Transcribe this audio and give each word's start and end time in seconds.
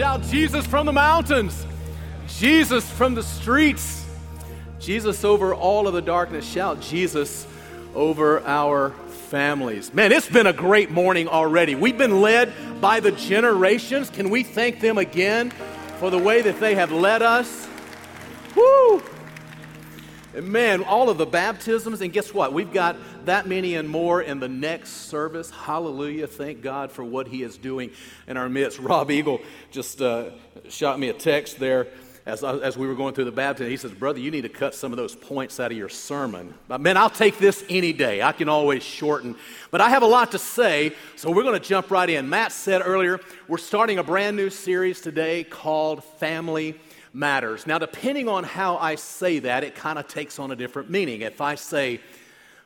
Shout 0.00 0.22
Jesus 0.22 0.64
from 0.64 0.86
the 0.86 0.94
mountains, 0.94 1.66
Jesus 2.26 2.90
from 2.90 3.14
the 3.14 3.22
streets, 3.22 4.06
Jesus 4.78 5.24
over 5.24 5.54
all 5.54 5.86
of 5.86 5.92
the 5.92 6.00
darkness. 6.00 6.50
Shout 6.50 6.80
Jesus 6.80 7.46
over 7.94 8.40
our 8.46 8.92
families. 9.28 9.92
Man, 9.92 10.10
it's 10.10 10.26
been 10.26 10.46
a 10.46 10.54
great 10.54 10.90
morning 10.90 11.28
already. 11.28 11.74
We've 11.74 11.98
been 11.98 12.22
led 12.22 12.50
by 12.80 13.00
the 13.00 13.12
generations. 13.12 14.08
Can 14.08 14.30
we 14.30 14.42
thank 14.42 14.80
them 14.80 14.96
again 14.96 15.50
for 15.98 16.08
the 16.08 16.16
way 16.16 16.40
that 16.40 16.58
they 16.60 16.76
have 16.76 16.92
led 16.92 17.20
us? 17.20 17.68
Woo! 18.56 19.02
Man, 20.34 20.84
all 20.84 21.10
of 21.10 21.18
the 21.18 21.26
baptisms, 21.26 22.00
and 22.00 22.12
guess 22.12 22.32
what? 22.32 22.52
We've 22.52 22.72
got 22.72 22.96
that 23.24 23.48
many 23.48 23.74
and 23.74 23.88
more 23.88 24.22
in 24.22 24.38
the 24.38 24.48
next 24.48 25.08
service. 25.08 25.50
Hallelujah. 25.50 26.28
Thank 26.28 26.62
God 26.62 26.92
for 26.92 27.02
what 27.02 27.26
He 27.26 27.42
is 27.42 27.58
doing 27.58 27.90
in 28.28 28.36
our 28.36 28.48
midst. 28.48 28.78
Rob 28.78 29.10
Eagle 29.10 29.40
just 29.72 30.00
uh, 30.00 30.30
shot 30.68 31.00
me 31.00 31.08
a 31.08 31.12
text 31.12 31.58
there 31.58 31.88
as, 32.26 32.44
as 32.44 32.78
we 32.78 32.86
were 32.86 32.94
going 32.94 33.12
through 33.12 33.24
the 33.24 33.32
baptism. 33.32 33.70
He 33.70 33.76
says, 33.76 33.90
Brother, 33.90 34.20
you 34.20 34.30
need 34.30 34.42
to 34.42 34.48
cut 34.48 34.72
some 34.72 34.92
of 34.92 34.96
those 34.96 35.16
points 35.16 35.58
out 35.58 35.72
of 35.72 35.76
your 35.76 35.88
sermon. 35.88 36.54
But 36.68 36.80
man, 36.80 36.96
I'll 36.96 37.10
take 37.10 37.38
this 37.38 37.64
any 37.68 37.92
day. 37.92 38.22
I 38.22 38.30
can 38.30 38.48
always 38.48 38.84
shorten. 38.84 39.34
But 39.72 39.80
I 39.80 39.90
have 39.90 40.02
a 40.02 40.06
lot 40.06 40.30
to 40.30 40.38
say, 40.38 40.94
so 41.16 41.32
we're 41.32 41.42
going 41.42 41.60
to 41.60 41.68
jump 41.68 41.90
right 41.90 42.08
in. 42.08 42.28
Matt 42.28 42.52
said 42.52 42.82
earlier, 42.84 43.18
we're 43.48 43.58
starting 43.58 43.98
a 43.98 44.04
brand 44.04 44.36
new 44.36 44.50
series 44.50 45.00
today 45.00 45.42
called 45.42 46.04
Family 46.04 46.78
matters. 47.12 47.66
Now, 47.66 47.78
depending 47.78 48.28
on 48.28 48.44
how 48.44 48.76
I 48.76 48.94
say 48.94 49.40
that, 49.40 49.64
it 49.64 49.74
kind 49.74 49.98
of 49.98 50.08
takes 50.08 50.38
on 50.38 50.50
a 50.50 50.56
different 50.56 50.90
meaning. 50.90 51.22
If 51.22 51.40
I 51.40 51.54
say 51.54 52.00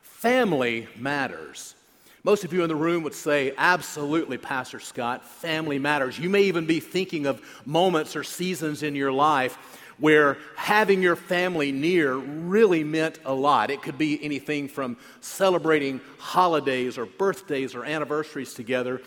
family 0.01 0.87
matters, 0.97 1.75
most 2.23 2.43
of 2.43 2.51
you 2.51 2.63
in 2.63 2.69
the 2.69 2.75
room 2.75 3.03
would 3.03 3.13
say, 3.13 3.53
absolutely, 3.57 4.37
Pastor 4.37 4.79
Scott, 4.79 5.23
family 5.23 5.77
matters. 5.77 6.17
You 6.17 6.29
may 6.29 6.43
even 6.43 6.65
be 6.65 6.79
thinking 6.79 7.27
of 7.27 7.41
moments 7.65 8.15
or 8.15 8.23
seasons 8.23 8.81
in 8.81 8.95
your 8.95 9.11
life 9.11 9.57
where 9.97 10.37
having 10.55 11.01
your 11.01 11.15
family 11.15 11.71
near 11.71 12.15
really 12.15 12.83
meant 12.83 13.19
a 13.25 13.33
lot. 13.33 13.69
It 13.69 13.81
could 13.81 13.97
be 13.97 14.23
anything 14.23 14.67
from 14.67 14.97
celebrating 15.21 16.01
holidays 16.17 16.97
or 16.97 17.05
birthdays 17.05 17.75
or 17.75 17.85
anniversaries 17.85 18.53
together 18.53 19.01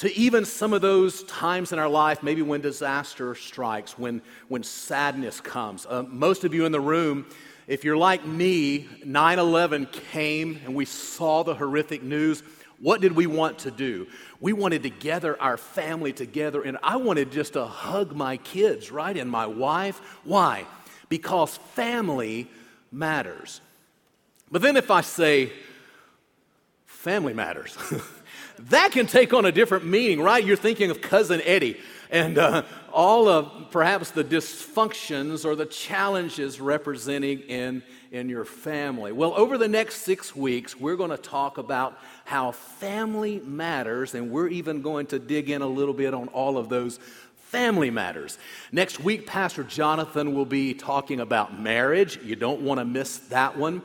to 0.00 0.10
even 0.16 0.46
some 0.46 0.72
of 0.72 0.80
those 0.80 1.24
times 1.24 1.72
in 1.72 1.78
our 1.78 1.88
life, 1.88 2.22
maybe 2.22 2.40
when 2.40 2.62
disaster 2.62 3.34
strikes, 3.34 3.98
when, 3.98 4.22
when 4.48 4.62
sadness 4.62 5.42
comes. 5.42 5.84
Uh, 5.86 6.02
most 6.04 6.42
of 6.42 6.54
you 6.54 6.64
in 6.64 6.72
the 6.72 6.80
room, 6.80 7.26
if 7.66 7.84
you're 7.84 7.98
like 7.98 8.24
me, 8.24 8.88
9 9.04 9.38
11 9.38 9.84
came 9.86 10.58
and 10.64 10.74
we 10.74 10.86
saw 10.86 11.42
the 11.42 11.54
horrific 11.54 12.02
news. 12.02 12.42
What 12.78 13.02
did 13.02 13.12
we 13.12 13.26
want 13.26 13.58
to 13.58 13.70
do? 13.70 14.06
We 14.40 14.54
wanted 14.54 14.84
to 14.84 14.88
gather 14.88 15.38
our 15.38 15.58
family 15.58 16.14
together, 16.14 16.62
and 16.62 16.78
I 16.82 16.96
wanted 16.96 17.30
just 17.30 17.52
to 17.52 17.66
hug 17.66 18.16
my 18.16 18.38
kids, 18.38 18.90
right? 18.90 19.14
And 19.14 19.30
my 19.30 19.46
wife. 19.46 20.00
Why? 20.24 20.64
Because 21.10 21.58
family 21.74 22.48
matters. 22.90 23.60
But 24.50 24.62
then 24.62 24.78
if 24.78 24.90
I 24.90 25.02
say, 25.02 25.52
family 26.86 27.34
matters, 27.34 27.76
that 28.68 28.92
can 28.92 29.06
take 29.06 29.32
on 29.32 29.44
a 29.44 29.52
different 29.52 29.86
meaning, 29.86 30.20
right? 30.20 30.44
You're 30.44 30.56
thinking 30.56 30.90
of 30.90 31.00
Cousin 31.00 31.40
Eddie 31.44 31.80
and 32.10 32.38
uh, 32.38 32.62
all 32.92 33.28
of 33.28 33.70
perhaps 33.70 34.10
the 34.10 34.24
dysfunctions 34.24 35.44
or 35.44 35.54
the 35.54 35.66
challenges 35.66 36.60
representing 36.60 37.40
in, 37.40 37.82
in 38.10 38.28
your 38.28 38.44
family. 38.44 39.12
Well, 39.12 39.32
over 39.36 39.56
the 39.56 39.68
next 39.68 40.02
six 40.02 40.34
weeks, 40.34 40.78
we're 40.78 40.96
going 40.96 41.10
to 41.10 41.16
talk 41.16 41.58
about 41.58 41.98
how 42.24 42.52
family 42.52 43.40
matters, 43.40 44.14
and 44.14 44.30
we're 44.30 44.48
even 44.48 44.82
going 44.82 45.06
to 45.06 45.18
dig 45.18 45.50
in 45.50 45.62
a 45.62 45.68
little 45.68 45.94
bit 45.94 46.12
on 46.12 46.28
all 46.28 46.58
of 46.58 46.68
those 46.68 46.98
family 47.36 47.90
matters. 47.90 48.38
Next 48.70 49.00
week, 49.00 49.26
Pastor 49.26 49.64
Jonathan 49.64 50.34
will 50.34 50.44
be 50.44 50.74
talking 50.74 51.20
about 51.20 51.58
marriage. 51.58 52.18
You 52.22 52.36
don't 52.36 52.60
want 52.60 52.78
to 52.78 52.84
miss 52.84 53.18
that 53.28 53.56
one. 53.56 53.82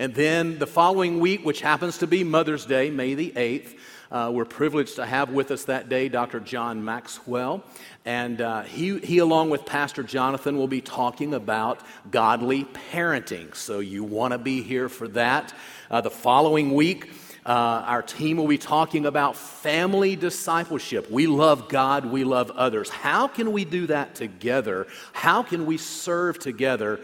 And 0.00 0.14
then 0.14 0.58
the 0.58 0.66
following 0.66 1.18
week, 1.18 1.44
which 1.44 1.60
happens 1.60 1.98
to 1.98 2.06
be 2.06 2.22
Mother's 2.22 2.64
Day, 2.64 2.88
May 2.88 3.14
the 3.14 3.32
8th, 3.32 3.74
uh, 4.10 4.30
we're 4.32 4.44
privileged 4.44 4.96
to 4.96 5.04
have 5.04 5.30
with 5.30 5.50
us 5.50 5.64
that 5.64 5.88
day 5.88 6.08
Dr. 6.08 6.40
John 6.40 6.84
Maxwell. 6.84 7.62
And 8.04 8.40
uh, 8.40 8.62
he, 8.62 8.98
he, 9.00 9.18
along 9.18 9.50
with 9.50 9.66
Pastor 9.66 10.02
Jonathan, 10.02 10.56
will 10.56 10.68
be 10.68 10.80
talking 10.80 11.34
about 11.34 11.80
godly 12.10 12.64
parenting. 12.64 13.54
So 13.54 13.80
you 13.80 14.04
want 14.04 14.32
to 14.32 14.38
be 14.38 14.62
here 14.62 14.88
for 14.88 15.08
that. 15.08 15.54
Uh, 15.90 16.00
the 16.00 16.10
following 16.10 16.74
week, 16.74 17.10
uh, 17.44 17.82
our 17.86 18.02
team 18.02 18.38
will 18.38 18.46
be 18.46 18.58
talking 18.58 19.06
about 19.06 19.36
family 19.36 20.16
discipleship. 20.16 21.10
We 21.10 21.26
love 21.26 21.68
God, 21.68 22.06
we 22.06 22.24
love 22.24 22.50
others. 22.52 22.88
How 22.88 23.28
can 23.28 23.52
we 23.52 23.64
do 23.64 23.86
that 23.88 24.14
together? 24.14 24.86
How 25.12 25.42
can 25.42 25.66
we 25.66 25.76
serve 25.76 26.38
together 26.38 27.00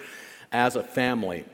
as 0.53 0.77
a 0.77 0.83
family? 0.83 1.45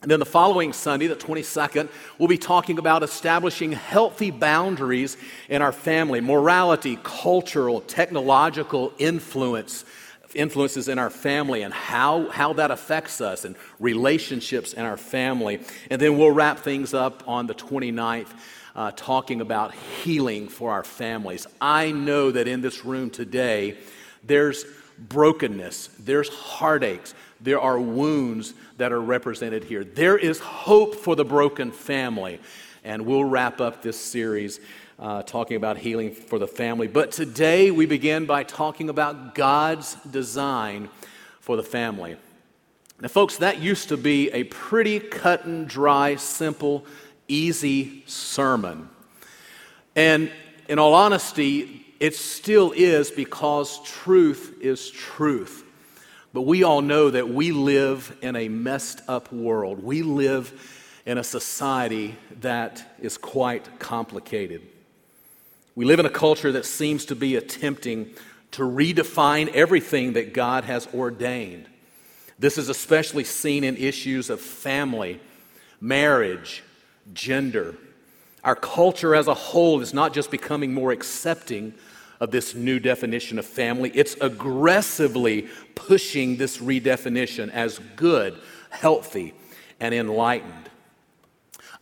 And 0.00 0.10
then 0.10 0.20
the 0.20 0.26
following 0.26 0.72
Sunday, 0.72 1.08
the 1.08 1.16
22nd, 1.16 1.88
we'll 2.18 2.28
be 2.28 2.38
talking 2.38 2.78
about 2.78 3.02
establishing 3.02 3.72
healthy 3.72 4.30
boundaries 4.30 5.16
in 5.48 5.60
our 5.60 5.72
family, 5.72 6.20
morality, 6.20 7.00
cultural, 7.02 7.80
technological 7.80 8.92
influence, 8.98 9.84
influences 10.34 10.86
in 10.86 11.00
our 11.00 11.10
family, 11.10 11.62
and 11.62 11.74
how, 11.74 12.28
how 12.28 12.52
that 12.52 12.70
affects 12.70 13.20
us, 13.20 13.44
and 13.44 13.56
relationships 13.80 14.72
in 14.72 14.84
our 14.84 14.96
family. 14.96 15.60
And 15.90 16.00
then 16.00 16.16
we'll 16.16 16.30
wrap 16.30 16.60
things 16.60 16.94
up 16.94 17.26
on 17.26 17.46
the 17.46 17.54
29th. 17.54 18.28
Uh, 18.76 18.92
talking 18.94 19.40
about 19.40 19.74
healing 19.74 20.46
for 20.46 20.70
our 20.70 20.84
families. 20.84 21.48
I 21.60 21.90
know 21.90 22.30
that 22.30 22.46
in 22.46 22.60
this 22.60 22.84
room 22.84 23.10
today, 23.10 23.76
there's 24.22 24.64
brokenness, 24.98 25.88
there's 25.98 26.28
heartaches, 26.28 27.12
there 27.40 27.60
are 27.60 27.78
wounds 27.78 28.54
that 28.76 28.92
are 28.92 29.00
represented 29.00 29.64
here. 29.64 29.84
There 29.84 30.18
is 30.18 30.40
hope 30.40 30.94
for 30.94 31.16
the 31.16 31.24
broken 31.24 31.70
family. 31.70 32.40
And 32.84 33.06
we'll 33.06 33.24
wrap 33.24 33.60
up 33.60 33.82
this 33.82 33.98
series 33.98 34.60
uh, 34.98 35.22
talking 35.22 35.56
about 35.56 35.78
healing 35.78 36.12
for 36.12 36.38
the 36.38 36.48
family. 36.48 36.88
But 36.88 37.12
today 37.12 37.70
we 37.70 37.86
begin 37.86 38.26
by 38.26 38.42
talking 38.42 38.88
about 38.88 39.34
God's 39.34 39.94
design 40.10 40.88
for 41.40 41.56
the 41.56 41.62
family. 41.62 42.16
Now, 43.00 43.08
folks, 43.08 43.36
that 43.36 43.60
used 43.60 43.90
to 43.90 43.96
be 43.96 44.30
a 44.32 44.44
pretty 44.44 44.98
cut 44.98 45.44
and 45.44 45.68
dry, 45.68 46.16
simple, 46.16 46.84
easy 47.28 48.02
sermon. 48.06 48.88
And 49.94 50.32
in 50.68 50.78
all 50.78 50.94
honesty, 50.94 51.86
it 52.00 52.16
still 52.16 52.72
is 52.72 53.10
because 53.10 53.82
truth 53.84 54.58
is 54.60 54.90
truth. 54.90 55.64
But 56.32 56.42
we 56.42 56.62
all 56.62 56.82
know 56.82 57.10
that 57.10 57.28
we 57.28 57.52
live 57.52 58.16
in 58.20 58.36
a 58.36 58.48
messed 58.48 59.00
up 59.08 59.32
world. 59.32 59.82
We 59.82 60.02
live 60.02 60.52
in 61.06 61.16
a 61.16 61.24
society 61.24 62.16
that 62.40 62.96
is 63.00 63.16
quite 63.16 63.78
complicated. 63.78 64.62
We 65.74 65.84
live 65.84 66.00
in 66.00 66.06
a 66.06 66.10
culture 66.10 66.52
that 66.52 66.66
seems 66.66 67.06
to 67.06 67.16
be 67.16 67.36
attempting 67.36 68.10
to 68.50 68.62
redefine 68.62 69.48
everything 69.54 70.14
that 70.14 70.34
God 70.34 70.64
has 70.64 70.86
ordained. 70.92 71.66
This 72.38 72.58
is 72.58 72.68
especially 72.68 73.24
seen 73.24 73.64
in 73.64 73.76
issues 73.76 74.30
of 74.30 74.40
family, 74.40 75.20
marriage, 75.80 76.62
gender. 77.12 77.74
Our 78.44 78.54
culture 78.54 79.14
as 79.14 79.26
a 79.26 79.34
whole 79.34 79.80
is 79.80 79.94
not 79.94 80.12
just 80.12 80.30
becoming 80.30 80.72
more 80.74 80.92
accepting 80.92 81.74
of 82.20 82.30
this 82.30 82.54
new 82.54 82.78
definition 82.78 83.38
of 83.38 83.46
family. 83.46 83.90
It's 83.94 84.16
aggressively 84.20 85.48
pushing 85.74 86.36
this 86.36 86.58
redefinition 86.58 87.50
as 87.50 87.78
good, 87.96 88.36
healthy, 88.70 89.34
and 89.80 89.94
enlightened. 89.94 90.70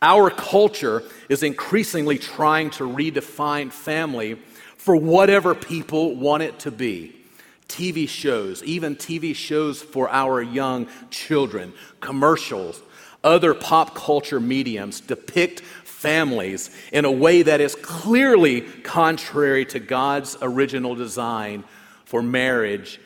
Our 0.01 0.29
culture 0.29 1.03
is 1.27 1.41
increasingly 1.41 2.19
trying 2.19 2.69
to 2.71 2.83
redefine 2.83 3.71
family 3.71 4.35
for 4.77 4.95
whatever 4.95 5.55
people 5.55 6.15
want 6.15 6.43
it 6.43 6.59
to 6.59 6.71
be. 6.71 7.13
TV 7.67 8.07
shows, 8.07 8.63
even 8.63 8.95
TV 8.95 9.35
shows 9.35 9.81
for 9.81 10.09
our 10.09 10.41
young 10.41 10.87
children, 11.09 11.73
commercials, 11.99 12.81
other 13.23 13.53
pop 13.53 13.93
culture 13.95 14.39
mediums 14.39 15.01
depict 15.01 15.61
families 15.97 16.69
in 16.93 17.05
a 17.05 17.11
way 17.11 17.41
that 17.41 17.59
is 17.59 17.73
clearly 17.73 18.61
contrary 18.61 19.65
to 19.65 19.79
God's 19.79 20.37
original 20.43 20.93
design 20.93 21.63
for 22.05 22.21
marriage 22.21 23.01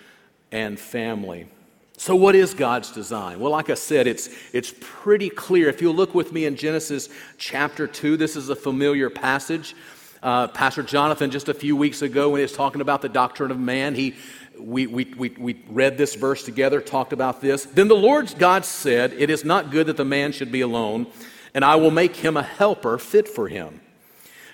and 0.51 0.77
family. 0.77 1.47
So, 1.95 2.17
what 2.17 2.35
is 2.35 2.53
God's 2.53 2.91
design? 2.91 3.39
Well, 3.39 3.53
like 3.53 3.69
I 3.69 3.75
said, 3.75 4.07
it's, 4.07 4.29
it's 4.51 4.73
pretty 4.81 5.29
clear. 5.29 5.69
If 5.69 5.81
you'll 5.81 5.95
look 5.95 6.13
with 6.13 6.33
me 6.33 6.45
in 6.45 6.57
Genesis 6.57 7.07
chapter 7.37 7.87
2, 7.87 8.17
this 8.17 8.35
is 8.35 8.49
a 8.49 8.55
familiar 8.57 9.09
passage. 9.09 9.73
Uh, 10.21 10.49
Pastor 10.49 10.83
Jonathan, 10.83 11.31
just 11.31 11.47
a 11.47 11.53
few 11.53 11.77
weeks 11.77 12.01
ago, 12.01 12.29
when 12.29 12.39
he 12.39 12.43
was 12.43 12.51
talking 12.51 12.81
about 12.81 13.01
the 13.01 13.09
doctrine 13.09 13.51
of 13.51 13.59
man, 13.59 13.95
he, 13.95 14.15
we, 14.59 14.85
we, 14.87 15.05
we, 15.15 15.29
we 15.29 15.63
read 15.69 15.97
this 15.97 16.15
verse 16.15 16.43
together, 16.43 16.81
talked 16.81 17.13
about 17.13 17.39
this. 17.39 17.63
Then 17.63 17.87
the 17.87 17.95
Lord 17.95 18.33
God 18.37 18.65
said, 18.65 19.13
It 19.13 19.29
is 19.29 19.45
not 19.45 19.71
good 19.71 19.87
that 19.87 19.95
the 19.95 20.03
man 20.03 20.33
should 20.33 20.51
be 20.51 20.61
alone 20.61 21.07
and 21.53 21.65
I 21.65 21.75
will 21.75 21.91
make 21.91 22.15
him 22.15 22.37
a 22.37 22.43
helper 22.43 22.97
fit 22.97 23.27
for 23.27 23.47
him. 23.47 23.81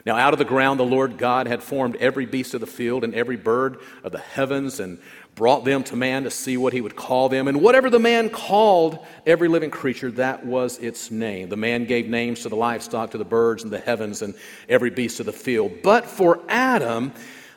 Now, 0.06 0.16
out 0.16 0.32
of 0.32 0.40
the 0.40 0.46
ground, 0.46 0.80
the 0.80 0.86
Lord 0.86 1.18
God 1.18 1.48
had 1.48 1.62
formed 1.62 1.98
every 1.98 2.26
beast 2.26 2.54
of 2.54 2.62
the 2.62 2.66
field 2.68 3.04
and 3.04 3.14
every 3.14 3.36
bird 3.36 3.80
of 4.06 4.14
the 4.14 4.20
heavens 4.20 4.80
and 4.80 5.00
brought 5.36 5.66
them 5.66 5.84
to 5.84 5.98
man 5.98 6.24
to 6.24 6.32
see 6.32 6.56
what 6.56 6.72
he 6.72 6.80
would 6.80 6.96
call 6.96 7.28
them. 7.28 7.50
And 7.50 7.62
whatever 7.62 7.90
the 7.90 8.00
man 8.00 8.30
called 8.30 9.06
every 9.26 9.50
living 9.50 9.70
creature, 9.70 10.10
that 10.12 10.46
was 10.46 10.78
its 10.78 11.12
name. 11.12 11.50
The 11.50 11.58
man 11.58 11.84
gave 11.84 12.08
names 12.08 12.44
to 12.44 12.50
the 12.50 12.56
livestock, 12.56 13.12
to 13.12 13.18
the 13.18 13.26
birds 13.26 13.64
and 13.64 13.72
the 13.72 13.80
heavens, 13.80 14.22
and 14.22 14.34
every 14.70 14.90
beast 14.90 15.20
of 15.20 15.26
the 15.26 15.34
field. 15.34 15.84
But 15.84 16.06
for 16.06 16.40
Adam, 16.48 17.12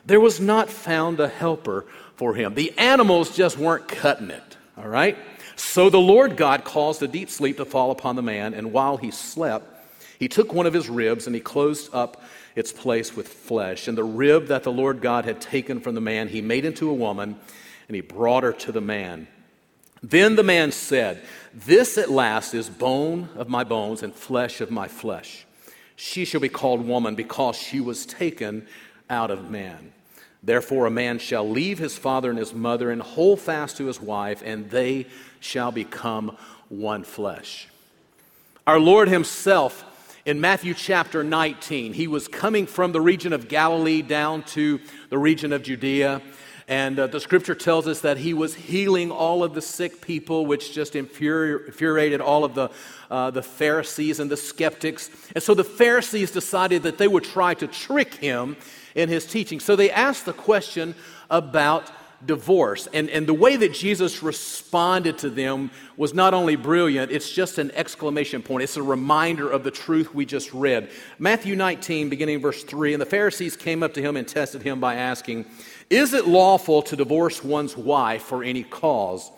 there 0.05 0.19
was 0.19 0.41
not 0.41 0.69
found 0.69 1.21
a 1.21 1.29
helper 1.29 1.85
for 2.15 2.35
him. 2.35 2.53
The 2.53 2.77
animals 2.77 3.35
just 3.35 3.57
weren't 3.57 3.87
cutting 3.87 4.29
it, 4.29 4.57
all 4.77 4.87
right? 4.87 5.17
So 5.61 5.91
the 5.91 6.01
Lord 6.01 6.37
God 6.37 6.63
caused 6.63 7.03
a 7.03 7.07
deep 7.07 7.29
sleep 7.29 7.57
to 7.57 7.65
fall 7.65 7.91
upon 7.91 8.15
the 8.15 8.21
man, 8.23 8.55
and 8.55 8.73
while 8.73 8.97
he 8.97 9.11
slept, 9.11 9.65
he 10.19 10.27
took 10.27 10.51
one 10.51 10.65
of 10.65 10.73
his 10.73 10.89
ribs 10.89 11.27
and 11.27 11.35
he 11.35 11.39
closed 11.39 11.93
up 11.93 12.21
its 12.55 12.73
place 12.73 13.15
with 13.15 13.27
flesh. 13.27 13.87
And 13.87 13.97
the 13.97 14.03
rib 14.03 14.47
that 14.47 14.63
the 14.63 14.71
Lord 14.71 15.01
God 15.01 15.23
had 15.23 15.39
taken 15.39 15.79
from 15.79 15.93
the 15.95 16.01
man, 16.01 16.27
he 16.27 16.41
made 16.41 16.65
into 16.65 16.89
a 16.89 16.93
woman, 16.93 17.39
and 17.87 17.95
he 17.95 18.01
brought 18.01 18.43
her 18.43 18.51
to 18.51 18.71
the 18.71 18.81
man. 18.81 19.27
Then 20.03 20.35
the 20.35 20.43
man 20.43 20.71
said, 20.71 21.21
This 21.53 21.97
at 21.97 22.09
last 22.09 22.53
is 22.55 22.67
bone 22.67 23.29
of 23.35 23.47
my 23.47 23.63
bones 23.63 24.01
and 24.01 24.13
flesh 24.13 24.61
of 24.61 24.71
my 24.71 24.87
flesh. 24.87 25.45
She 25.95 26.25
shall 26.25 26.41
be 26.41 26.49
called 26.49 26.85
woman 26.85 27.13
because 27.13 27.55
she 27.55 27.79
was 27.79 28.07
taken 28.07 28.67
out 29.11 29.29
of 29.29 29.51
man. 29.51 29.93
Therefore, 30.43 30.87
a 30.87 30.91
man 30.91 31.19
shall 31.19 31.47
leave 31.47 31.77
his 31.77 31.97
father 31.97 32.31
and 32.31 32.39
his 32.39 32.53
mother 32.53 32.89
and 32.89 33.01
hold 33.01 33.39
fast 33.39 33.77
to 33.77 33.85
his 33.85 34.01
wife, 34.01 34.41
and 34.43 34.71
they 34.71 35.05
shall 35.41 35.73
become 35.73 36.37
one 36.69 37.03
flesh. 37.03 37.67
Our 38.65 38.79
Lord 38.79 39.09
Himself 39.09 39.83
in 40.25 40.39
Matthew 40.39 40.73
chapter 40.73 41.23
19. 41.23 41.93
He 41.93 42.07
was 42.07 42.27
coming 42.27 42.67
from 42.67 42.91
the 42.91 43.01
region 43.01 43.33
of 43.33 43.47
Galilee 43.47 44.01
down 44.01 44.43
to 44.43 44.79
the 45.09 45.17
region 45.17 45.51
of 45.51 45.63
Judea. 45.63 46.21
And 46.67 46.99
uh, 46.99 47.07
the 47.07 47.19
scripture 47.19 47.55
tells 47.55 47.87
us 47.87 48.01
that 48.01 48.17
he 48.17 48.33
was 48.33 48.53
healing 48.53 49.11
all 49.11 49.43
of 49.43 49.53
the 49.53 49.61
sick 49.61 49.99
people, 49.99 50.45
which 50.45 50.73
just 50.73 50.95
infuriated 50.95 52.21
all 52.21 52.45
of 52.45 52.53
the, 52.53 52.69
uh, 53.09 53.31
the 53.31 53.41
Pharisees 53.41 54.19
and 54.19 54.31
the 54.31 54.37
skeptics. 54.37 55.09
And 55.33 55.43
so 55.43 55.53
the 55.53 55.63
Pharisees 55.63 56.31
decided 56.31 56.83
that 56.83 56.97
they 56.97 57.07
would 57.07 57.23
try 57.23 57.55
to 57.55 57.67
trick 57.67 58.13
him 58.13 58.55
in 58.95 59.09
his 59.09 59.25
teaching. 59.25 59.59
So 59.59 59.75
they 59.75 59.91
asked 59.91 60.25
the 60.25 60.33
question 60.33 60.95
about 61.29 61.91
divorce. 62.25 62.87
And, 62.93 63.09
and 63.09 63.27
the 63.27 63.33
way 63.33 63.55
that 63.55 63.73
Jesus 63.73 64.21
responded 64.23 65.17
to 65.19 65.29
them 65.29 65.71
was 65.97 66.13
not 66.13 66.33
only 66.33 66.55
brilliant, 66.55 67.11
it's 67.11 67.29
just 67.29 67.57
an 67.57 67.71
exclamation 67.71 68.41
point. 68.41 68.63
It's 68.63 68.77
a 68.77 68.83
reminder 68.83 69.49
of 69.49 69.63
the 69.63 69.71
truth 69.71 70.13
we 70.13 70.25
just 70.25 70.53
read. 70.53 70.89
Matthew 71.19 71.55
19, 71.55 72.09
beginning 72.09 72.39
verse 72.39 72.63
3 72.63 72.93
And 72.93 73.01
the 73.01 73.05
Pharisees 73.05 73.55
came 73.55 73.83
up 73.83 73.93
to 73.95 74.01
him 74.01 74.17
and 74.17 74.27
tested 74.27 74.61
him 74.61 74.79
by 74.79 74.95
asking, 74.95 75.45
Is 75.89 76.13
it 76.13 76.27
lawful 76.27 76.81
to 76.83 76.95
divorce 76.95 77.43
one's 77.43 77.75
wife 77.75 78.23
for 78.23 78.43
any 78.43 78.63
cause? 78.63 79.31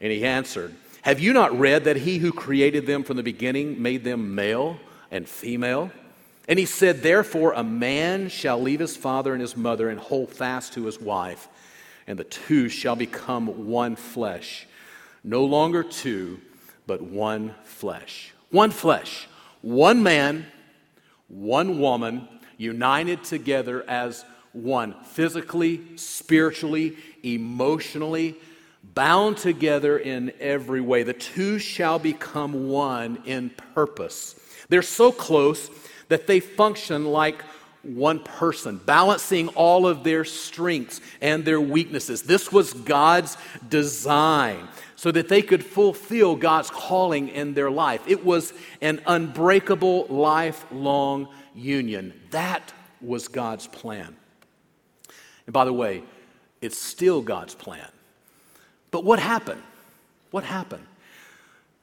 And 0.00 0.12
he 0.12 0.24
answered, 0.24 0.74
Have 1.02 1.20
you 1.20 1.32
not 1.32 1.58
read 1.58 1.84
that 1.84 1.96
he 1.96 2.18
who 2.18 2.32
created 2.32 2.86
them 2.86 3.04
from 3.04 3.16
the 3.16 3.22
beginning 3.22 3.80
made 3.80 4.04
them 4.04 4.34
male 4.34 4.78
and 5.10 5.28
female? 5.28 5.90
And 6.46 6.58
he 6.58 6.66
said, 6.66 7.02
Therefore, 7.02 7.52
a 7.52 7.64
man 7.64 8.28
shall 8.28 8.60
leave 8.60 8.80
his 8.80 8.96
father 8.96 9.32
and 9.32 9.40
his 9.40 9.56
mother 9.56 9.88
and 9.88 9.98
hold 9.98 10.30
fast 10.30 10.74
to 10.74 10.84
his 10.84 11.00
wife 11.00 11.48
and 12.06 12.18
the 12.18 12.24
two 12.24 12.68
shall 12.68 12.96
become 12.96 13.68
one 13.68 13.96
flesh. 13.96 14.66
No 15.22 15.44
longer 15.44 15.82
two, 15.82 16.40
but 16.86 17.00
one 17.02 17.54
flesh. 17.64 18.32
One 18.50 18.70
flesh. 18.70 19.28
One 19.62 20.02
man, 20.02 20.46
one 21.28 21.78
woman, 21.80 22.28
united 22.58 23.24
together 23.24 23.84
as 23.88 24.24
one, 24.52 24.94
physically, 25.04 25.80
spiritually, 25.96 26.96
emotionally, 27.22 28.36
bound 28.82 29.36
together 29.38 29.98
in 29.98 30.32
every 30.38 30.80
way. 30.80 31.02
The 31.02 31.12
two 31.12 31.58
shall 31.58 31.98
become 31.98 32.68
one 32.68 33.22
in 33.24 33.50
purpose. 33.74 34.38
They're 34.68 34.82
so 34.82 35.10
close 35.10 35.70
that 36.08 36.26
they 36.26 36.40
function 36.40 37.06
like 37.06 37.42
one 37.84 38.18
person, 38.18 38.80
balancing 38.84 39.48
all 39.48 39.86
of 39.86 40.04
their 40.04 40.24
strengths 40.24 41.00
and 41.20 41.44
their 41.44 41.60
weaknesses. 41.60 42.22
This 42.22 42.50
was 42.50 42.72
God's 42.72 43.36
design 43.68 44.68
so 44.96 45.10
that 45.12 45.28
they 45.28 45.42
could 45.42 45.64
fulfill 45.64 46.36
God's 46.36 46.70
calling 46.70 47.28
in 47.28 47.54
their 47.54 47.70
life. 47.70 48.02
It 48.06 48.24
was 48.24 48.52
an 48.80 49.00
unbreakable, 49.06 50.06
lifelong 50.06 51.28
union. 51.54 52.18
That 52.30 52.72
was 53.00 53.28
God's 53.28 53.66
plan. 53.66 54.16
And 55.46 55.52
by 55.52 55.64
the 55.64 55.72
way, 55.72 56.02
it's 56.62 56.78
still 56.78 57.20
God's 57.20 57.54
plan. 57.54 57.86
But 58.90 59.04
what 59.04 59.18
happened? 59.18 59.62
What 60.30 60.44
happened? 60.44 60.86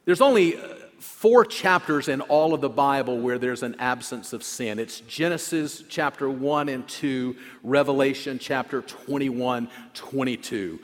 There's 0.06 0.21
only 0.21 0.57
four 1.01 1.44
chapters 1.44 2.07
in 2.07 2.21
all 2.21 2.53
of 2.53 2.62
the 2.62 2.69
Bible 2.69 3.19
where 3.19 3.39
there's 3.39 3.63
an 3.63 3.75
absence 3.80 4.33
of 4.33 4.44
sin. 4.44 4.77
It's 4.77 5.00
Genesis 5.01 5.83
chapter 5.89 6.30
1 6.30 6.69
and 6.69 6.88
2, 6.88 7.36
Revelation 7.63 8.38
chapter 8.39 8.81
21, 8.83 9.68
22. 9.95 10.80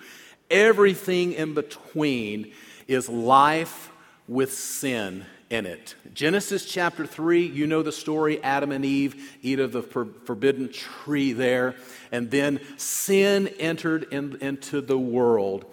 Everything 0.50 1.34
in 1.34 1.54
between 1.54 2.52
is 2.88 3.08
life 3.08 3.92
with 4.28 4.54
sin 4.54 5.25
in 5.52 5.66
it. 5.66 5.96
Genesis 6.14 6.66
chapter 6.66 7.06
3, 7.06 7.46
you 7.46 7.68
know 7.68 7.84
the 7.84 7.92
story 7.92 8.44
Adam 8.44 8.72
and 8.72 8.84
Eve 8.84 9.38
eat 9.44 9.60
of 9.60 9.72
the 9.72 9.84
forbidden 9.84 10.72
tree 10.72 11.31
there, 11.31 11.75
and 12.12 12.31
then 12.31 12.60
sin 12.78 13.48
entered 13.60 14.08
in, 14.12 14.38
into 14.42 14.81
the 14.81 14.98
world. 14.98 15.66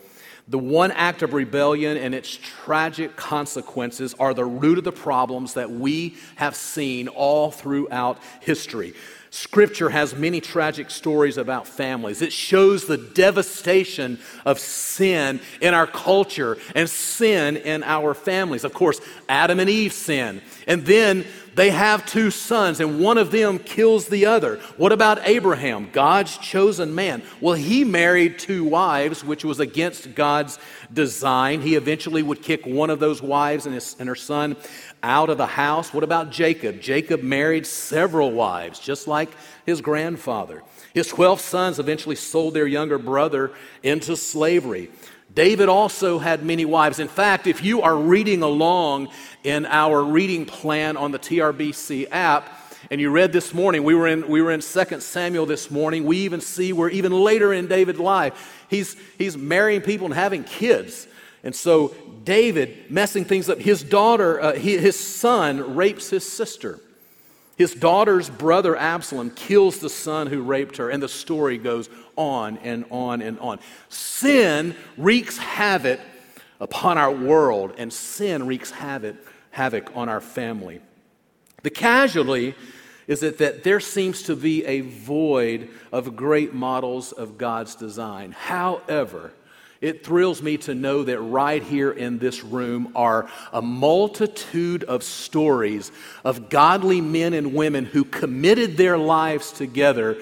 The 0.46 0.58
one 0.58 0.92
act 0.92 1.22
of 1.22 1.32
rebellion 1.32 1.96
and 1.96 2.14
its 2.14 2.36
tragic 2.36 3.16
consequences 3.16 4.14
are 4.18 4.34
the 4.34 4.44
root 4.44 4.76
of 4.76 4.84
the 4.84 4.92
problems 4.92 5.54
that 5.54 5.70
we 5.70 6.16
have 6.36 6.54
seen 6.54 7.08
all 7.08 7.50
throughout 7.50 8.18
history. 8.40 8.92
Scripture 9.34 9.90
has 9.90 10.14
many 10.14 10.40
tragic 10.40 10.92
stories 10.92 11.38
about 11.38 11.66
families. 11.66 12.22
It 12.22 12.32
shows 12.32 12.86
the 12.86 12.96
devastation 12.96 14.20
of 14.44 14.60
sin 14.60 15.40
in 15.60 15.74
our 15.74 15.88
culture 15.88 16.56
and 16.76 16.88
sin 16.88 17.56
in 17.56 17.82
our 17.82 18.14
families. 18.14 18.62
Of 18.62 18.72
course, 18.74 19.00
Adam 19.28 19.58
and 19.58 19.68
Eve 19.68 19.92
sin. 19.92 20.40
And 20.68 20.86
then 20.86 21.26
they 21.56 21.70
have 21.70 22.06
two 22.06 22.30
sons, 22.30 22.78
and 22.78 23.00
one 23.00 23.18
of 23.18 23.32
them 23.32 23.58
kills 23.58 24.06
the 24.06 24.26
other. 24.26 24.56
What 24.76 24.92
about 24.92 25.26
Abraham, 25.26 25.90
God's 25.92 26.38
chosen 26.38 26.94
man? 26.94 27.22
Well, 27.40 27.54
he 27.54 27.84
married 27.84 28.38
two 28.38 28.64
wives, 28.64 29.24
which 29.24 29.44
was 29.44 29.60
against 29.60 30.14
God's 30.14 30.60
design. 30.92 31.60
He 31.60 31.74
eventually 31.74 32.22
would 32.22 32.42
kick 32.42 32.66
one 32.66 32.90
of 32.90 33.00
those 33.00 33.20
wives 33.22 33.66
and, 33.66 33.74
his, 33.74 33.96
and 33.98 34.08
her 34.08 34.14
son 34.14 34.56
out 35.04 35.28
of 35.28 35.36
the 35.36 35.46
house. 35.46 35.92
What 35.92 36.02
about 36.02 36.30
Jacob? 36.30 36.80
Jacob 36.80 37.22
married 37.22 37.66
several 37.66 38.32
wives, 38.32 38.80
just 38.80 39.06
like 39.06 39.28
his 39.66 39.80
grandfather. 39.80 40.62
His 40.94 41.08
12 41.08 41.40
sons 41.40 41.78
eventually 41.78 42.16
sold 42.16 42.54
their 42.54 42.66
younger 42.66 42.98
brother 42.98 43.52
into 43.82 44.16
slavery. 44.16 44.90
David 45.32 45.68
also 45.68 46.18
had 46.18 46.44
many 46.44 46.64
wives. 46.64 46.98
In 46.98 47.08
fact, 47.08 47.46
if 47.46 47.62
you 47.62 47.82
are 47.82 47.96
reading 47.96 48.42
along 48.42 49.08
in 49.42 49.66
our 49.66 50.02
reading 50.02 50.46
plan 50.46 50.96
on 50.96 51.12
the 51.12 51.18
TRBC 51.18 52.08
app, 52.10 52.60
and 52.90 53.00
you 53.00 53.10
read 53.10 53.32
this 53.32 53.52
morning, 53.54 53.82
we 53.82 53.94
were 53.94 54.06
in, 54.06 54.28
we 54.28 54.42
were 54.42 54.52
in 54.52 54.60
2 54.60 55.00
Samuel 55.00 55.46
this 55.46 55.70
morning. 55.70 56.04
We 56.04 56.18
even 56.18 56.40
see 56.40 56.72
where 56.72 56.88
even 56.88 57.12
later 57.12 57.52
in 57.52 57.66
David's 57.66 57.98
life, 57.98 58.64
he's, 58.68 58.96
he's 59.18 59.36
marrying 59.36 59.80
people 59.80 60.06
and 60.06 60.14
having 60.14 60.44
kids. 60.44 61.06
And 61.42 61.54
so 61.54 61.94
David 62.24 62.90
messing 62.90 63.24
things 63.24 63.48
up. 63.48 63.58
His 63.58 63.82
daughter, 63.82 64.40
uh, 64.40 64.52
he, 64.54 64.78
his 64.78 64.98
son 64.98 65.76
rapes 65.76 66.10
his 66.10 66.30
sister. 66.30 66.80
His 67.56 67.74
daughter's 67.74 68.28
brother 68.28 68.74
Absalom 68.76 69.30
kills 69.30 69.78
the 69.78 69.90
son 69.90 70.26
who 70.26 70.42
raped 70.42 70.78
her, 70.78 70.90
and 70.90 71.02
the 71.02 71.08
story 71.08 71.56
goes 71.56 71.88
on 72.16 72.58
and 72.58 72.84
on 72.90 73.22
and 73.22 73.38
on. 73.38 73.60
Sin 73.88 74.74
wreaks 74.96 75.38
havoc 75.38 76.00
upon 76.60 76.98
our 76.98 77.12
world, 77.12 77.74
and 77.78 77.92
sin 77.92 78.46
wreaks 78.46 78.70
havoc, 78.72 79.16
havoc 79.50 79.90
on 79.94 80.08
our 80.08 80.20
family. 80.20 80.80
The 81.62 81.70
casualty 81.70 82.54
is 83.06 83.20
that, 83.20 83.38
that 83.38 83.62
there 83.62 83.80
seems 83.80 84.22
to 84.24 84.34
be 84.34 84.64
a 84.64 84.80
void 84.80 85.68
of 85.92 86.16
great 86.16 86.54
models 86.54 87.12
of 87.12 87.38
God's 87.38 87.74
design. 87.74 88.32
However, 88.32 89.32
it 89.84 90.02
thrills 90.02 90.40
me 90.40 90.56
to 90.56 90.74
know 90.74 91.04
that 91.04 91.20
right 91.20 91.62
here 91.62 91.90
in 91.90 92.18
this 92.18 92.42
room 92.42 92.90
are 92.96 93.28
a 93.52 93.60
multitude 93.60 94.82
of 94.84 95.02
stories 95.02 95.92
of 96.24 96.48
godly 96.48 97.02
men 97.02 97.34
and 97.34 97.54
women 97.54 97.84
who 97.84 98.02
committed 98.02 98.78
their 98.78 98.96
lives 98.96 99.52
together 99.52 100.16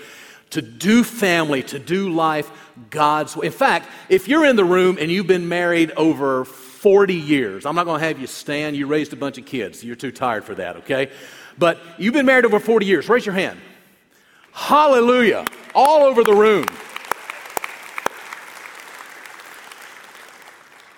to 0.50 0.60
do 0.60 1.04
family, 1.04 1.62
to 1.62 1.78
do 1.78 2.10
life 2.10 2.50
God's 2.90 3.36
way. 3.36 3.46
In 3.46 3.52
fact, 3.52 3.88
if 4.08 4.26
you're 4.26 4.44
in 4.44 4.56
the 4.56 4.64
room 4.64 4.98
and 5.00 5.12
you've 5.12 5.28
been 5.28 5.48
married 5.48 5.92
over 5.92 6.44
40 6.44 7.14
years, 7.14 7.64
I'm 7.64 7.76
not 7.76 7.84
going 7.84 8.00
to 8.00 8.06
have 8.06 8.18
you 8.18 8.26
stand. 8.26 8.74
You 8.74 8.88
raised 8.88 9.12
a 9.12 9.16
bunch 9.16 9.38
of 9.38 9.46
kids. 9.46 9.84
You're 9.84 9.94
too 9.94 10.10
tired 10.10 10.42
for 10.42 10.56
that, 10.56 10.78
okay? 10.78 11.12
But 11.56 11.78
you've 11.98 12.14
been 12.14 12.26
married 12.26 12.46
over 12.46 12.58
40 12.58 12.84
years. 12.84 13.08
Raise 13.08 13.24
your 13.24 13.36
hand. 13.36 13.60
Hallelujah. 14.50 15.46
All 15.72 16.02
over 16.02 16.24
the 16.24 16.34
room. 16.34 16.66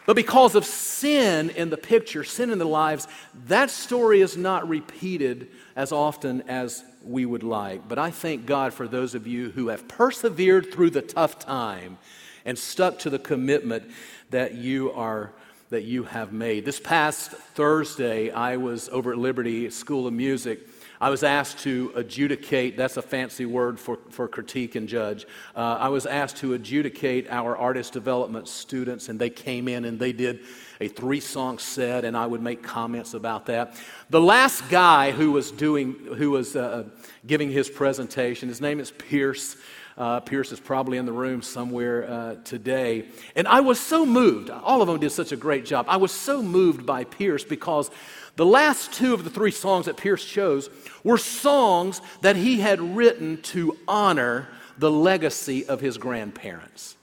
But 0.07 0.17
because 0.17 0.55
of 0.55 0.65
sin 0.65 1.51
in 1.51 1.71
the 1.71 1.77
picture, 1.77 2.25
sin 2.25 2.51
in 2.51 2.59
the 2.59 2.67
lives, 2.67 3.09
that 3.47 3.71
story 3.71 4.21
is 4.21 4.37
not 4.37 4.69
repeated 4.69 5.49
as 5.77 5.93
often 5.93 6.43
as 6.43 6.85
we 7.03 7.25
would 7.25 7.43
like. 7.43 7.89
But 7.89 7.99
I 7.99 8.11
thank 8.11 8.45
God 8.47 8.75
for 8.75 8.87
those 8.87 9.15
of 9.15 9.27
you 9.27 9.51
who 9.51 9.69
have 9.69 9.89
persevered 9.89 10.73
through 10.73 10.91
the 10.91 11.03
tough 11.03 11.39
time 11.39 11.99
and 12.45 12.59
stuck 12.59 12.99
to 13.01 13.11
the 13.11 13.19
commitment 13.19 13.91
that 14.31 14.55
you 14.55 14.93
are 14.93 15.33
that 15.71 15.85
you 15.85 16.05
have 16.05 16.33
made. 16.33 16.65
This 16.65 16.79
past 16.79 17.31
Thursday, 17.31 18.31
I 18.31 18.59
was 18.59 18.89
over 18.91 19.13
at 19.13 19.19
Liberty 19.19 19.71
School 19.71 20.07
of 20.07 20.13
Music 20.13 20.69
I 21.01 21.11
was 21.11 21.23
asked 21.23 21.59
to 21.61 21.93
adjudicate, 21.97 22.77
that's 22.77 22.97
a 22.97 23.03
fancy 23.03 23.47
word 23.47 23.79
for, 23.79 23.99
for 24.11 24.29
critique 24.29 24.75
and 24.75 24.89
judge. 24.89 25.27
Uh, 25.57 25.77
I 25.81 25.89
was 25.89 26.07
asked 26.07 26.37
to 26.39 26.55
adjudicate 26.55 27.29
our 27.31 27.57
artist 27.57 27.93
development 27.93 28.49
students, 28.49 29.09
and 29.09 29.19
they 29.19 29.31
came 29.31 29.69
in 29.69 29.85
and 29.85 29.99
they 29.99 30.13
did 30.13 30.41
a 30.81 30.89
three 30.89 31.21
song 31.21 31.59
set, 31.59 32.05
and 32.05 32.17
I 32.17 32.27
would 32.27 32.43
make 32.43 32.63
comments 32.63 33.15
about 33.15 33.47
that. 33.47 33.77
The 34.11 34.21
last 34.21 34.69
guy 34.71 35.11
who 35.11 35.33
was 35.33 35.51
doing, 35.51 35.95
who 36.17 36.31
was 36.31 36.57
uh, 36.57 36.85
giving 37.27 37.51
his 37.51 37.69
presentation, 37.69 38.49
his 38.49 38.61
name 38.61 38.81
is 38.81 38.91
Pierce. 38.91 39.57
Uh, 39.97 40.21
Pierce 40.21 40.51
is 40.51 40.59
probably 40.59 40.99
in 40.99 41.07
the 41.07 41.13
room 41.13 41.41
somewhere 41.41 42.11
uh, 42.11 42.35
today. 42.45 43.07
And 43.37 43.47
I 43.47 43.61
was 43.61 43.79
so 43.79 44.05
moved. 44.05 44.51
All 44.51 44.83
of 44.83 44.89
them 44.89 44.99
did 44.99 45.11
such 45.11 45.31
a 45.31 45.37
great 45.37 45.65
job. 45.65 45.87
I 45.89 45.99
was 45.99 46.11
so 46.11 46.43
moved 46.43 46.85
by 46.85 47.05
Pierce 47.05 47.45
because 47.45 47.91
the 48.37 48.47
last 48.47 48.93
two 48.93 49.15
of 49.15 49.23
the 49.23 49.31
three 49.31 49.53
songs 49.53 49.87
that 49.87 49.97
Pierce 49.97 50.25
chose 50.25 50.69
were 51.05 51.19
songs 51.19 52.01
that 52.23 52.35
he 52.35 52.59
had 52.59 52.81
written 52.81 53.41
to 53.43 53.77
honor 53.87 54.49
the 54.79 54.91
legacy 54.91 55.65
of 55.67 55.81
his 55.81 55.97
grandparents. 55.97 56.97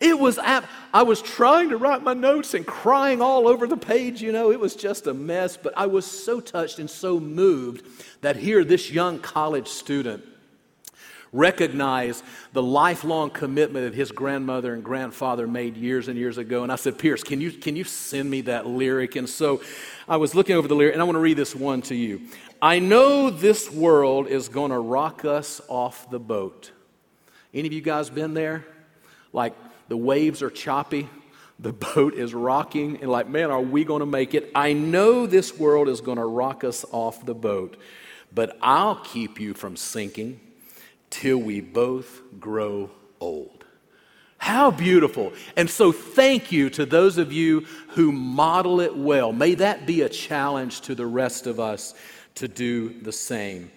It 0.00 0.18
was, 0.18 0.36
I 0.36 1.04
was 1.04 1.22
trying 1.22 1.68
to 1.68 1.76
write 1.76 2.02
my 2.02 2.12
notes 2.12 2.54
and 2.54 2.66
crying 2.66 3.22
all 3.22 3.46
over 3.46 3.68
the 3.68 3.76
page, 3.76 4.20
you 4.20 4.32
know, 4.32 4.50
it 4.50 4.58
was 4.58 4.74
just 4.74 5.06
a 5.06 5.14
mess, 5.14 5.56
but 5.56 5.72
I 5.76 5.86
was 5.86 6.04
so 6.04 6.40
touched 6.40 6.80
and 6.80 6.90
so 6.90 7.20
moved 7.20 7.86
that 8.20 8.34
here 8.34 8.64
this 8.64 8.90
young 8.90 9.20
college 9.20 9.68
student 9.68 10.24
recognize 11.32 12.22
the 12.52 12.62
lifelong 12.62 13.30
commitment 13.30 13.86
that 13.86 13.96
his 13.96 14.12
grandmother 14.12 14.74
and 14.74 14.84
grandfather 14.84 15.46
made 15.46 15.76
years 15.76 16.08
and 16.08 16.18
years 16.18 16.36
ago. 16.36 16.62
And 16.62 16.70
I 16.70 16.76
said, 16.76 16.98
Pierce, 16.98 17.24
can 17.24 17.40
you, 17.40 17.50
can 17.50 17.74
you 17.74 17.84
send 17.84 18.30
me 18.30 18.42
that 18.42 18.66
lyric? 18.66 19.16
And 19.16 19.28
so 19.28 19.62
I 20.06 20.18
was 20.18 20.34
looking 20.34 20.56
over 20.56 20.68
the 20.68 20.74
lyric, 20.74 20.92
and 20.92 21.00
I 21.00 21.04
want 21.04 21.16
to 21.16 21.20
read 21.20 21.38
this 21.38 21.56
one 21.56 21.80
to 21.82 21.94
you. 21.94 22.20
I 22.60 22.78
know 22.78 23.30
this 23.30 23.70
world 23.70 24.28
is 24.28 24.48
going 24.48 24.70
to 24.70 24.78
rock 24.78 25.24
us 25.24 25.60
off 25.68 26.10
the 26.10 26.20
boat. 26.20 26.70
Any 27.54 27.66
of 27.66 27.72
you 27.72 27.80
guys 27.80 28.10
been 28.10 28.34
there? 28.34 28.64
Like 29.32 29.54
the 29.88 29.96
waves 29.96 30.42
are 30.42 30.50
choppy, 30.50 31.08
the 31.58 31.72
boat 31.94 32.12
is 32.12 32.34
rocking, 32.34 33.00
and 33.00 33.10
like, 33.10 33.28
man, 33.28 33.50
are 33.50 33.60
we 33.60 33.84
going 33.84 34.00
to 34.00 34.06
make 34.06 34.34
it? 34.34 34.50
I 34.54 34.74
know 34.74 35.26
this 35.26 35.58
world 35.58 35.88
is 35.88 36.02
going 36.02 36.18
to 36.18 36.24
rock 36.26 36.62
us 36.62 36.84
off 36.92 37.24
the 37.24 37.34
boat, 37.34 37.78
but 38.34 38.58
I'll 38.60 38.96
keep 38.96 39.40
you 39.40 39.54
from 39.54 39.76
sinking 39.76 40.38
till 41.12 41.38
we 41.38 41.60
both 41.60 42.22
grow 42.40 42.90
old. 43.20 43.64
How 44.38 44.72
beautiful. 44.72 45.32
And 45.56 45.70
so, 45.70 45.92
thank 45.92 46.50
you 46.50 46.68
to 46.70 46.84
those 46.84 47.16
of 47.16 47.32
you 47.32 47.60
who 47.90 48.10
model 48.10 48.80
it 48.80 48.96
well. 48.96 49.32
May 49.32 49.54
that 49.54 49.86
be 49.86 50.00
a 50.02 50.08
challenge 50.08 50.80
to 50.80 50.96
the 50.96 51.06
rest 51.06 51.46
of 51.46 51.60
us 51.60 51.94
to 52.36 52.48
do 52.48 53.00
the 53.02 53.12
same. 53.12 53.70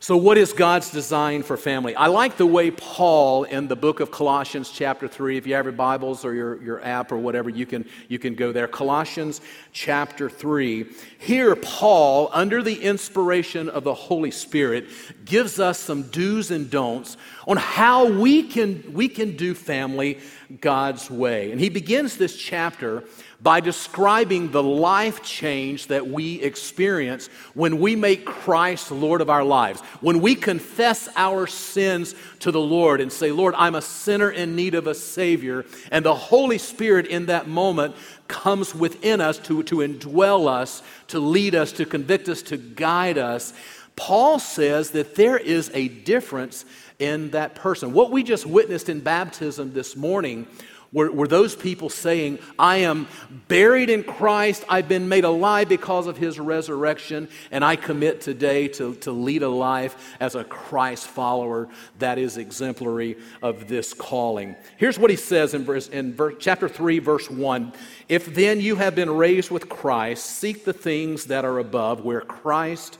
So, 0.00 0.16
what 0.16 0.38
is 0.38 0.52
God's 0.52 0.92
design 0.92 1.42
for 1.42 1.56
family? 1.56 1.96
I 1.96 2.06
like 2.06 2.36
the 2.36 2.46
way 2.46 2.70
Paul 2.70 3.42
in 3.42 3.66
the 3.66 3.74
book 3.74 3.98
of 3.98 4.12
Colossians, 4.12 4.70
chapter 4.70 5.08
3, 5.08 5.36
if 5.36 5.44
you 5.44 5.54
have 5.54 5.64
your 5.64 5.72
Bibles 5.72 6.24
or 6.24 6.34
your, 6.34 6.62
your 6.62 6.84
app 6.84 7.10
or 7.10 7.18
whatever, 7.18 7.50
you 7.50 7.66
can, 7.66 7.84
you 8.06 8.16
can 8.20 8.36
go 8.36 8.52
there. 8.52 8.68
Colossians, 8.68 9.40
chapter 9.72 10.30
3. 10.30 10.86
Here, 11.18 11.56
Paul, 11.56 12.30
under 12.32 12.62
the 12.62 12.80
inspiration 12.80 13.68
of 13.68 13.82
the 13.82 13.92
Holy 13.92 14.30
Spirit, 14.30 14.86
gives 15.24 15.58
us 15.58 15.80
some 15.80 16.02
do's 16.04 16.52
and 16.52 16.70
don'ts 16.70 17.16
on 17.48 17.56
how 17.56 18.08
we 18.08 18.44
can, 18.44 18.92
we 18.92 19.08
can 19.08 19.36
do 19.36 19.52
family 19.52 20.20
God's 20.60 21.10
way. 21.10 21.52
And 21.52 21.60
he 21.60 21.68
begins 21.68 22.16
this 22.16 22.36
chapter 22.36 23.04
by 23.40 23.60
describing 23.60 24.50
the 24.50 24.62
life 24.62 25.22
change 25.22 25.88
that 25.88 26.08
we 26.08 26.40
experience 26.40 27.28
when 27.54 27.78
we 27.78 27.94
make 27.94 28.24
Christ 28.24 28.90
Lord 28.90 29.20
of 29.20 29.30
our 29.30 29.44
lives. 29.44 29.80
When 30.00 30.20
we 30.20 30.34
confess 30.34 31.08
our 31.16 31.46
sins 31.46 32.14
to 32.40 32.50
the 32.50 32.60
Lord 32.60 33.00
and 33.00 33.12
say, 33.12 33.30
Lord, 33.30 33.54
I'm 33.56 33.74
a 33.74 33.82
sinner 33.82 34.30
in 34.30 34.56
need 34.56 34.74
of 34.74 34.86
a 34.86 34.94
Savior, 34.94 35.66
and 35.92 36.04
the 36.04 36.14
Holy 36.14 36.58
Spirit 36.58 37.06
in 37.06 37.26
that 37.26 37.46
moment 37.46 37.94
comes 38.26 38.74
within 38.74 39.20
us 39.20 39.38
to, 39.38 39.62
to 39.64 39.76
indwell 39.76 40.48
us, 40.48 40.82
to 41.08 41.20
lead 41.20 41.54
us, 41.54 41.72
to 41.72 41.84
convict 41.84 42.28
us, 42.28 42.42
to 42.42 42.56
guide 42.56 43.18
us. 43.18 43.52
Paul 43.96 44.38
says 44.38 44.90
that 44.92 45.16
there 45.16 45.36
is 45.36 45.70
a 45.74 45.88
difference 45.88 46.64
in 46.98 47.30
that 47.30 47.54
person. 47.54 47.92
What 47.92 48.10
we 48.10 48.22
just 48.22 48.46
witnessed 48.46 48.88
in 48.88 49.00
baptism 49.00 49.72
this 49.72 49.96
morning 49.96 50.46
were, 50.92 51.10
were 51.12 51.28
those 51.28 51.54
people 51.54 51.90
saying, 51.90 52.38
I 52.58 52.78
am 52.78 53.08
buried 53.46 53.90
in 53.90 54.02
Christ, 54.02 54.64
I've 54.68 54.88
been 54.88 55.08
made 55.08 55.24
alive 55.24 55.68
because 55.68 56.06
of 56.06 56.16
his 56.16 56.40
resurrection, 56.40 57.28
and 57.50 57.64
I 57.64 57.76
commit 57.76 58.20
today 58.20 58.68
to, 58.68 58.94
to 58.96 59.12
lead 59.12 59.42
a 59.42 59.48
life 59.48 60.16
as 60.18 60.34
a 60.34 60.44
Christ 60.44 61.06
follower 61.06 61.68
that 61.98 62.18
is 62.18 62.36
exemplary 62.36 63.18
of 63.42 63.68
this 63.68 63.92
calling. 63.92 64.56
Here's 64.76 64.98
what 64.98 65.10
he 65.10 65.16
says 65.16 65.54
in, 65.54 65.64
verse, 65.64 65.88
in 65.88 66.14
verse, 66.14 66.36
chapter 66.38 66.68
3, 66.68 66.98
verse 67.00 67.30
1 67.30 67.72
If 68.08 68.34
then 68.34 68.60
you 68.60 68.76
have 68.76 68.94
been 68.94 69.10
raised 69.10 69.50
with 69.50 69.68
Christ, 69.68 70.24
seek 70.24 70.64
the 70.64 70.72
things 70.72 71.26
that 71.26 71.44
are 71.44 71.58
above, 71.58 72.02
where 72.02 72.22
Christ 72.22 72.98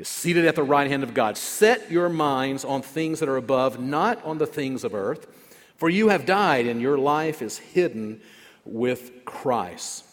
is 0.00 0.08
seated 0.08 0.46
at 0.46 0.54
the 0.54 0.62
right 0.62 0.90
hand 0.90 1.02
of 1.02 1.12
God. 1.12 1.36
Set 1.36 1.90
your 1.90 2.08
minds 2.08 2.64
on 2.64 2.80
things 2.80 3.20
that 3.20 3.28
are 3.28 3.36
above, 3.36 3.78
not 3.78 4.24
on 4.24 4.38
the 4.38 4.46
things 4.46 4.82
of 4.82 4.94
earth. 4.94 5.26
For 5.76 5.90
you 5.90 6.08
have 6.08 6.24
died, 6.24 6.66
and 6.66 6.80
your 6.80 6.96
life 6.96 7.42
is 7.42 7.58
hidden 7.58 8.22
with 8.64 9.24
Christ. 9.26 10.04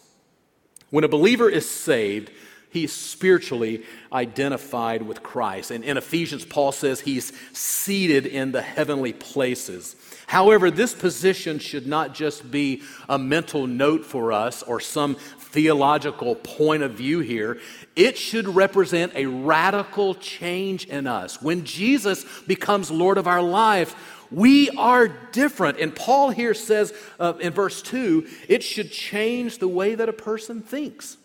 When 0.90 1.04
a 1.04 1.08
believer 1.08 1.48
is 1.48 1.68
saved, 1.68 2.30
he's 2.70 2.92
spiritually 2.92 3.84
identified 4.12 5.02
with 5.02 5.22
Christ. 5.22 5.70
And 5.70 5.82
in 5.82 5.96
Ephesians, 5.96 6.44
Paul 6.44 6.72
says 6.72 7.00
he's 7.00 7.32
seated 7.56 8.26
in 8.26 8.52
the 8.52 8.62
heavenly 8.62 9.14
places. 9.14 9.96
However, 10.26 10.70
this 10.70 10.94
position 10.94 11.58
should 11.58 11.86
not 11.86 12.12
just 12.14 12.50
be 12.50 12.82
a 13.08 13.18
mental 13.18 13.66
note 13.66 14.04
for 14.04 14.32
us 14.32 14.62
or 14.62 14.80
some 14.80 15.16
theological 15.50 16.34
point 16.34 16.82
of 16.82 16.92
view 16.92 17.20
here. 17.20 17.60
It 17.96 18.18
should 18.18 18.48
represent 18.48 19.12
a 19.14 19.26
radical 19.26 20.14
change 20.14 20.86
in 20.86 21.06
us. 21.06 21.40
When 21.40 21.64
Jesus 21.64 22.24
becomes 22.46 22.90
Lord 22.90 23.18
of 23.18 23.26
our 23.26 23.42
life, 23.42 23.94
we 24.30 24.70
are 24.70 25.08
different. 25.08 25.78
And 25.80 25.94
Paul 25.94 26.30
here 26.30 26.54
says 26.54 26.92
uh, 27.18 27.34
in 27.40 27.52
verse 27.52 27.82
2 27.82 28.26
it 28.48 28.62
should 28.62 28.92
change 28.92 29.58
the 29.58 29.68
way 29.68 29.94
that 29.94 30.08
a 30.08 30.12
person 30.12 30.60
thinks. 30.60 31.16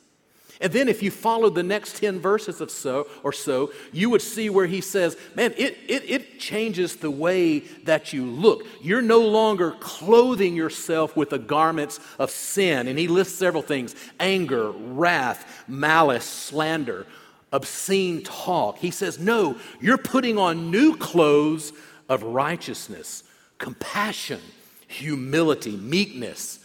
And 0.63 0.71
then 0.71 0.87
if 0.87 1.03
you 1.03 1.11
follow 1.11 1.49
the 1.49 1.61
next 1.61 1.97
10 1.97 2.21
verses 2.21 2.61
of 2.61 2.71
so 2.71 3.07
or 3.21 3.33
so, 3.33 3.73
you 3.91 4.09
would 4.09 4.21
see 4.21 4.49
where 4.49 4.65
he 4.65 4.79
says, 4.79 5.17
man, 5.35 5.53
it, 5.57 5.77
it, 5.89 6.09
it 6.09 6.39
changes 6.39 6.95
the 6.95 7.11
way 7.11 7.59
that 7.83 8.13
you 8.13 8.25
look. 8.25 8.65
You're 8.81 9.01
no 9.01 9.19
longer 9.19 9.71
clothing 9.81 10.55
yourself 10.55 11.17
with 11.17 11.31
the 11.31 11.37
garments 11.37 11.99
of 12.17 12.31
sin. 12.31 12.87
And 12.87 12.97
he 12.97 13.09
lists 13.09 13.37
several 13.37 13.61
things 13.61 13.93
anger, 14.21 14.71
wrath, 14.71 15.65
malice, 15.67 16.23
slander, 16.23 17.07
obscene 17.51 18.23
talk. 18.23 18.77
He 18.77 18.89
says, 18.89 19.19
no, 19.19 19.57
you're 19.81 19.97
putting 19.97 20.37
on 20.37 20.71
new 20.71 20.95
clothes 20.95 21.73
of 22.07 22.23
righteousness, 22.23 23.25
compassion, 23.57 24.39
humility, 24.87 25.75
meekness, 25.75 26.59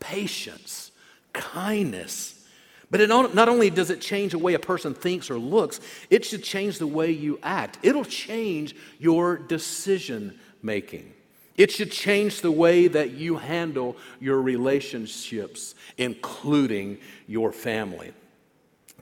patience, 0.00 0.90
kindness. 1.32 2.43
But 2.90 3.00
it 3.00 3.08
not 3.08 3.48
only 3.48 3.70
does 3.70 3.90
it 3.90 4.00
change 4.00 4.32
the 4.32 4.38
way 4.38 4.54
a 4.54 4.58
person 4.58 4.94
thinks 4.94 5.30
or 5.30 5.38
looks, 5.38 5.80
it 6.10 6.24
should 6.24 6.44
change 6.44 6.78
the 6.78 6.86
way 6.86 7.10
you 7.10 7.40
act. 7.42 7.78
It'll 7.82 8.04
change 8.04 8.76
your 8.98 9.36
decision 9.36 10.38
making. 10.62 11.12
It 11.56 11.70
should 11.70 11.90
change 11.90 12.40
the 12.40 12.50
way 12.50 12.88
that 12.88 13.12
you 13.12 13.36
handle 13.36 13.96
your 14.20 14.42
relationships, 14.42 15.74
including 15.98 16.98
your 17.26 17.52
family. 17.52 18.12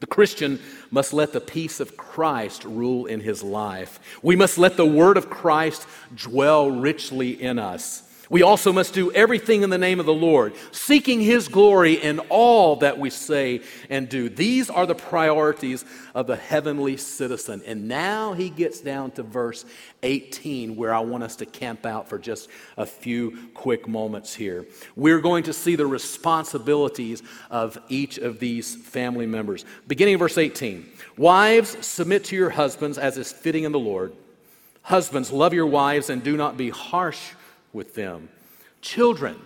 The 0.01 0.07
Christian 0.07 0.61
must 0.91 1.13
let 1.13 1.33
the 1.33 1.41
peace 1.41 1.79
of 1.79 1.97
Christ 1.97 2.65
rule 2.65 3.07
in 3.07 3.21
his 3.21 3.43
life. 3.43 4.01
We 4.23 4.37
must 4.37 4.59
let 4.59 4.77
the 4.77 4.85
word 4.85 5.17
of 5.17 5.31
Christ 5.31 5.87
dwell 6.15 6.71
richly 6.71 7.41
in 7.41 7.59
us. 7.59 8.03
We 8.33 8.43
also 8.43 8.73
must 8.73 8.95
do 8.95 9.13
everything 9.13 9.63
in 9.63 9.69
the 9.69 9.77
name 9.77 10.01
of 10.01 10.07
the 10.07 10.15
Lord, 10.15 10.55
seeking 10.71 11.21
His 11.21 11.49
glory 11.49 12.03
in 12.03 12.19
all 12.31 12.77
that 12.77 12.99
we 12.99 13.11
say 13.11 13.61
and 13.91 14.09
do. 14.09 14.31
These 14.31 14.71
are 14.71 14.87
the 14.87 14.95
priorities 14.95 15.85
of 16.15 16.27
the 16.27 16.37
heavenly 16.37 16.97
citizen. 16.97 17.61
And 17.67 17.89
now 17.89 18.33
he 18.33 18.49
gets 18.49 18.81
down 18.81 19.11
to 19.13 19.23
verse 19.23 19.67
18, 20.03 20.77
where 20.77 20.95
I 20.95 21.01
want 21.01 21.25
us 21.25 21.37
to 21.37 21.47
camp 21.47 21.85
out 21.85 22.09
for 22.09 22.19
just 22.19 22.49
a 22.79 22.87
few 22.87 23.51
quick 23.53 23.87
moments 23.87 24.35
here. 24.35 24.65
We're 24.97 25.21
going 25.21 25.43
to 25.43 25.53
see 25.53 25.77
the 25.77 25.87
responsibilities 25.87 27.23
of 27.51 27.77
each 27.91 28.17
of 28.17 28.39
these 28.39 28.75
family 28.75 29.27
members. 29.27 29.67
Beginning 29.87 30.15
of 30.15 30.21
verse 30.21 30.39
18 30.39 30.91
Wives, 31.19 31.85
submit 31.85 32.25
to 32.25 32.37
your 32.37 32.49
husbands 32.49 32.97
as 32.97 33.19
is 33.19 33.31
fitting 33.31 33.65
in 33.65 33.73
the 33.73 33.79
Lord. 33.79 34.15
Husbands, 34.81 35.31
love 35.31 35.53
your 35.53 35.67
wives 35.67 36.09
and 36.09 36.25
do 36.25 36.35
not 36.35 36.57
be 36.57 36.71
harsh 36.71 37.21
with 37.73 37.95
them. 37.95 38.29
Children, 38.81 39.41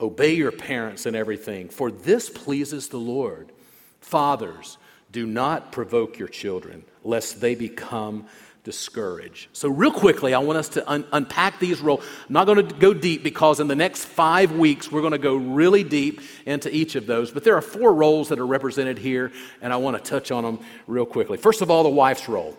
obey 0.00 0.34
your 0.34 0.52
parents 0.52 1.06
in 1.06 1.14
everything, 1.14 1.68
for 1.68 1.90
this 1.90 2.28
pleases 2.28 2.88
the 2.88 2.98
Lord. 2.98 3.52
Fathers, 4.00 4.78
do 5.12 5.26
not 5.26 5.72
provoke 5.72 6.18
your 6.18 6.28
children, 6.28 6.84
lest 7.02 7.40
they 7.40 7.54
become 7.54 8.26
discouraged. 8.64 9.48
So, 9.52 9.68
real 9.68 9.92
quickly, 9.92 10.34
I 10.34 10.40
want 10.40 10.58
us 10.58 10.68
to 10.70 10.90
un- 10.90 11.06
unpack 11.12 11.60
these 11.60 11.80
roles. 11.80 12.00
I'm 12.26 12.32
not 12.32 12.46
going 12.46 12.66
to 12.66 12.74
go 12.74 12.92
deep 12.92 13.22
because 13.22 13.60
in 13.60 13.68
the 13.68 13.76
next 13.76 14.06
five 14.06 14.50
weeks, 14.50 14.90
we're 14.90 15.02
going 15.02 15.12
to 15.12 15.18
go 15.18 15.36
really 15.36 15.84
deep 15.84 16.20
into 16.44 16.74
each 16.74 16.96
of 16.96 17.06
those. 17.06 17.30
But 17.30 17.44
there 17.44 17.56
are 17.56 17.62
four 17.62 17.94
roles 17.94 18.28
that 18.30 18.40
are 18.40 18.46
represented 18.46 18.98
here, 18.98 19.30
and 19.62 19.72
I 19.72 19.76
want 19.76 19.96
to 19.96 20.10
touch 20.10 20.32
on 20.32 20.42
them 20.42 20.58
real 20.88 21.06
quickly. 21.06 21.38
First 21.38 21.62
of 21.62 21.70
all, 21.70 21.84
the 21.84 21.88
wife's 21.88 22.28
role. 22.28 22.56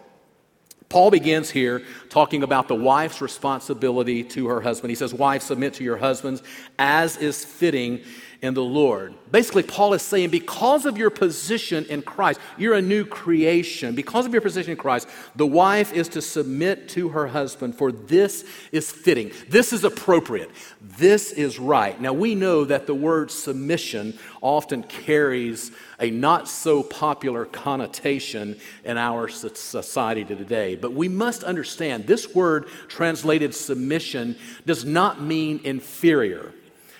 Paul 0.90 1.12
begins 1.12 1.50
here 1.50 1.84
talking 2.10 2.44
about 2.44 2.68
the 2.68 2.76
wife's 2.76 3.22
responsibility 3.22 4.24
to 4.24 4.48
her 4.48 4.62
husband. 4.62 4.90
He 4.90 4.96
says, 4.96 5.14
Wives, 5.14 5.46
submit 5.46 5.74
to 5.76 5.84
your 5.84 5.98
husbands 5.98 6.42
as 6.80 7.18
is 7.18 7.44
fitting 7.44 8.02
in 8.42 8.54
the 8.54 8.64
Lord. 8.64 9.14
Basically, 9.32 9.64
Paul 9.64 9.94
is 9.94 10.02
saying, 10.02 10.30
because 10.30 10.86
of 10.86 10.98
your 10.98 11.10
position 11.10 11.86
in 11.86 12.02
Christ, 12.02 12.40
you're 12.58 12.76
a 12.76 12.82
new 12.82 13.04
creation. 13.06 13.96
Because 13.96 14.26
of 14.26 14.32
your 14.32 14.42
position 14.42 14.72
in 14.72 14.78
Christ, 14.78 15.08
the 15.36 15.46
wife 15.46 15.92
is 15.94 16.08
to 16.10 16.22
submit 16.22 16.90
to 16.90 17.10
her 17.10 17.28
husband, 17.28 17.76
for 17.76 17.92
this 17.92 18.46
is 18.72 18.92
fitting. 18.92 19.32
This 19.50 19.74
is 19.74 19.84
appropriate. 19.84 20.52
This 20.82 21.32
is 21.32 21.60
right. 21.60 22.00
Now, 22.00 22.14
we 22.14 22.36
know 22.36 22.64
that 22.66 22.88
the 22.88 22.96
word 22.96 23.32
submission 23.32 24.18
often 24.42 24.84
carries 24.84 25.72
a 26.00 26.12
not 26.12 26.48
so 26.48 26.84
popular 26.84 27.46
connotation 27.46 28.60
in 28.84 28.98
our 28.98 29.28
society 29.28 30.24
today. 30.24 30.76
But 30.76 30.94
we 30.94 31.10
must 31.10 31.44
understand 31.44 32.06
this 32.06 32.34
word 32.36 32.68
translated 32.88 33.56
submission 33.56 34.38
does 34.66 34.86
not 34.86 35.22
mean 35.22 35.60
inferior. 35.64 36.54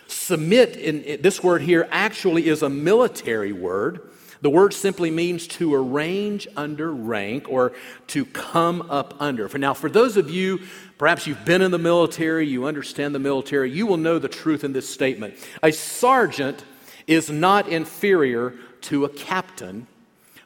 Submit, 0.08 0.76
in, 0.78 1.22
this 1.22 1.44
word 1.44 1.62
here 1.62 1.88
actually 1.92 2.48
is 2.48 2.62
a 2.62 2.70
military 2.70 3.52
word. 3.52 4.10
The 4.42 4.50
word 4.50 4.74
simply 4.74 5.10
means 5.10 5.48
to 5.48 5.74
arrange 5.74 6.48
under 6.56 6.94
rank 6.94 7.48
or 7.50 7.74
to 8.08 8.26
come 8.26 8.84
up 8.90 9.16
under. 9.20 9.50
For 9.50 9.58
now, 9.58 9.74
for 9.74 9.90
those 9.90 10.16
of 10.16 10.30
you, 10.30 10.62
perhaps 10.98 11.26
you've 11.26 11.44
been 11.44 11.62
in 11.62 11.72
the 11.72 11.80
military, 11.80 12.48
you 12.48 12.66
understand 12.66 13.16
the 13.16 13.20
military, 13.20 13.72
you 13.72 13.88
will 13.88 13.98
know 13.98 14.20
the 14.20 14.28
truth 14.28 14.64
in 14.64 14.74
this 14.74 14.88
statement. 14.88 15.36
A 15.64 15.72
sergeant 15.72 16.64
is 17.08 17.30
not 17.30 17.68
inferior 17.68 18.54
to 18.82 19.06
a 19.06 19.10
captain 19.10 19.88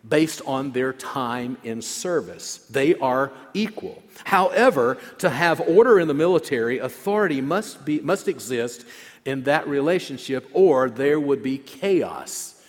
based 0.07 0.41
on 0.45 0.71
their 0.71 0.93
time 0.93 1.57
in 1.63 1.81
service. 1.81 2.57
They 2.69 2.95
are 2.95 3.31
equal. 3.53 4.01
However, 4.23 4.97
to 5.19 5.29
have 5.29 5.61
order 5.61 5.99
in 5.99 6.07
the 6.07 6.13
military, 6.13 6.79
authority 6.79 7.41
must, 7.41 7.85
be, 7.85 7.99
must 7.99 8.27
exist 8.27 8.85
in 9.25 9.43
that 9.43 9.67
relationship, 9.67 10.49
or 10.53 10.89
there 10.89 11.19
would 11.19 11.43
be 11.43 11.57
chaos. 11.57 12.60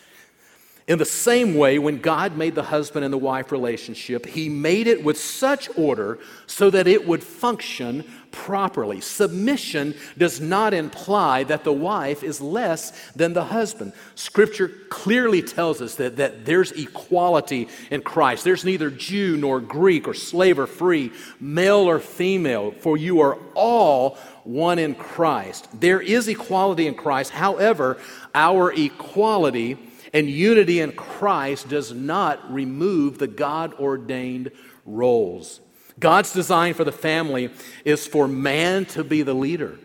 In 0.88 0.98
the 0.98 1.04
same 1.04 1.54
way, 1.54 1.78
when 1.78 2.00
God 2.00 2.36
made 2.36 2.56
the 2.56 2.64
husband 2.64 3.04
and 3.04 3.14
the 3.14 3.18
wife 3.18 3.52
relationship, 3.52 4.26
He 4.26 4.48
made 4.48 4.88
it 4.88 5.04
with 5.04 5.16
such 5.16 5.68
order 5.78 6.18
so 6.46 6.70
that 6.70 6.88
it 6.88 7.06
would 7.06 7.22
function 7.22 8.04
properly. 8.32 9.00
Submission 9.00 9.94
does 10.18 10.40
not 10.40 10.74
imply 10.74 11.44
that 11.44 11.62
the 11.62 11.72
wife 11.72 12.24
is 12.24 12.40
less 12.40 12.90
than 13.12 13.32
the 13.32 13.44
husband. 13.44 13.92
Scripture 14.16 14.68
clearly 14.88 15.40
tells 15.40 15.80
us 15.80 15.94
that, 15.96 16.16
that 16.16 16.44
there's 16.44 16.72
equality 16.72 17.68
in 17.90 18.02
Christ. 18.02 18.42
There's 18.42 18.64
neither 18.64 18.90
Jew 18.90 19.36
nor 19.36 19.60
Greek 19.60 20.08
or 20.08 20.14
slave 20.14 20.58
or 20.58 20.66
free, 20.66 21.12
male 21.38 21.88
or 21.88 22.00
female, 22.00 22.72
for 22.72 22.96
you 22.96 23.20
are 23.20 23.38
all 23.54 24.16
one 24.42 24.80
in 24.80 24.96
Christ. 24.96 25.68
There 25.78 26.00
is 26.00 26.26
equality 26.26 26.88
in 26.88 26.94
Christ. 26.94 27.30
However, 27.30 27.98
our 28.34 28.72
equality 28.72 29.78
and 30.12 30.28
unity 30.28 30.80
in 30.80 30.92
Christ 30.92 31.68
does 31.68 31.92
not 31.92 32.52
remove 32.52 33.18
the 33.18 33.26
God 33.26 33.74
ordained 33.74 34.50
roles. 34.84 35.60
God's 35.98 36.32
design 36.32 36.74
for 36.74 36.84
the 36.84 36.92
family 36.92 37.50
is 37.84 38.06
for 38.06 38.26
man 38.26 38.84
to 38.86 39.04
be 39.04 39.22
the 39.22 39.34
leader. 39.34 39.78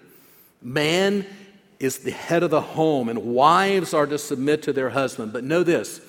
Man 0.61 1.25
is 1.79 1.99
the 1.99 2.11
head 2.11 2.43
of 2.43 2.49
the 2.49 2.61
home, 2.61 3.09
and 3.09 3.19
wives 3.23 3.93
are 3.93 4.07
to 4.07 4.17
submit 4.17 4.63
to 4.63 4.73
their 4.73 4.89
husband. 4.89 5.33
But 5.33 5.43
know 5.43 5.63
this 5.63 6.01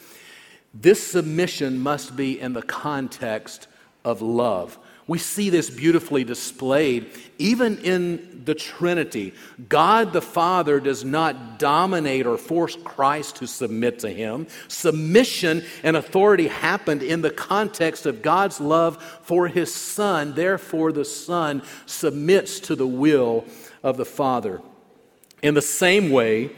this 0.75 1.03
submission 1.05 1.79
must 1.79 2.17
be 2.17 2.39
in 2.39 2.53
the 2.53 2.63
context 2.63 3.67
of 4.05 4.23
love. 4.23 4.79
We 5.09 5.19
see 5.19 5.49
this 5.49 5.71
beautifully 5.71 6.23
displayed 6.23 7.11
even 7.39 7.79
in 7.79 8.43
the 8.45 8.55
Trinity. 8.55 9.33
God 9.67 10.13
the 10.13 10.21
Father 10.21 10.81
does 10.81 11.03
not 11.03 11.59
dominate 11.59 12.27
or 12.27 12.37
force 12.37 12.77
Christ 12.85 13.37
to 13.37 13.47
submit 13.47 14.01
to 14.01 14.11
him. 14.11 14.47
Submission 14.69 15.65
and 15.83 15.97
authority 15.97 16.49
happened 16.49 17.03
in 17.03 17.23
the 17.23 17.31
context 17.31 18.05
of 18.05 18.21
God's 18.21 18.61
love 18.61 19.03
for 19.23 19.49
his 19.49 19.75
Son. 19.75 20.35
Therefore, 20.35 20.93
the 20.93 21.07
Son 21.07 21.63
submits 21.87 22.61
to 22.61 22.77
the 22.77 22.87
will 22.87 23.47
of 23.83 23.97
the 23.97 24.05
Father. 24.05 24.61
In 25.43 25.55
the 25.55 25.63
same 25.63 26.11
way, 26.11 26.51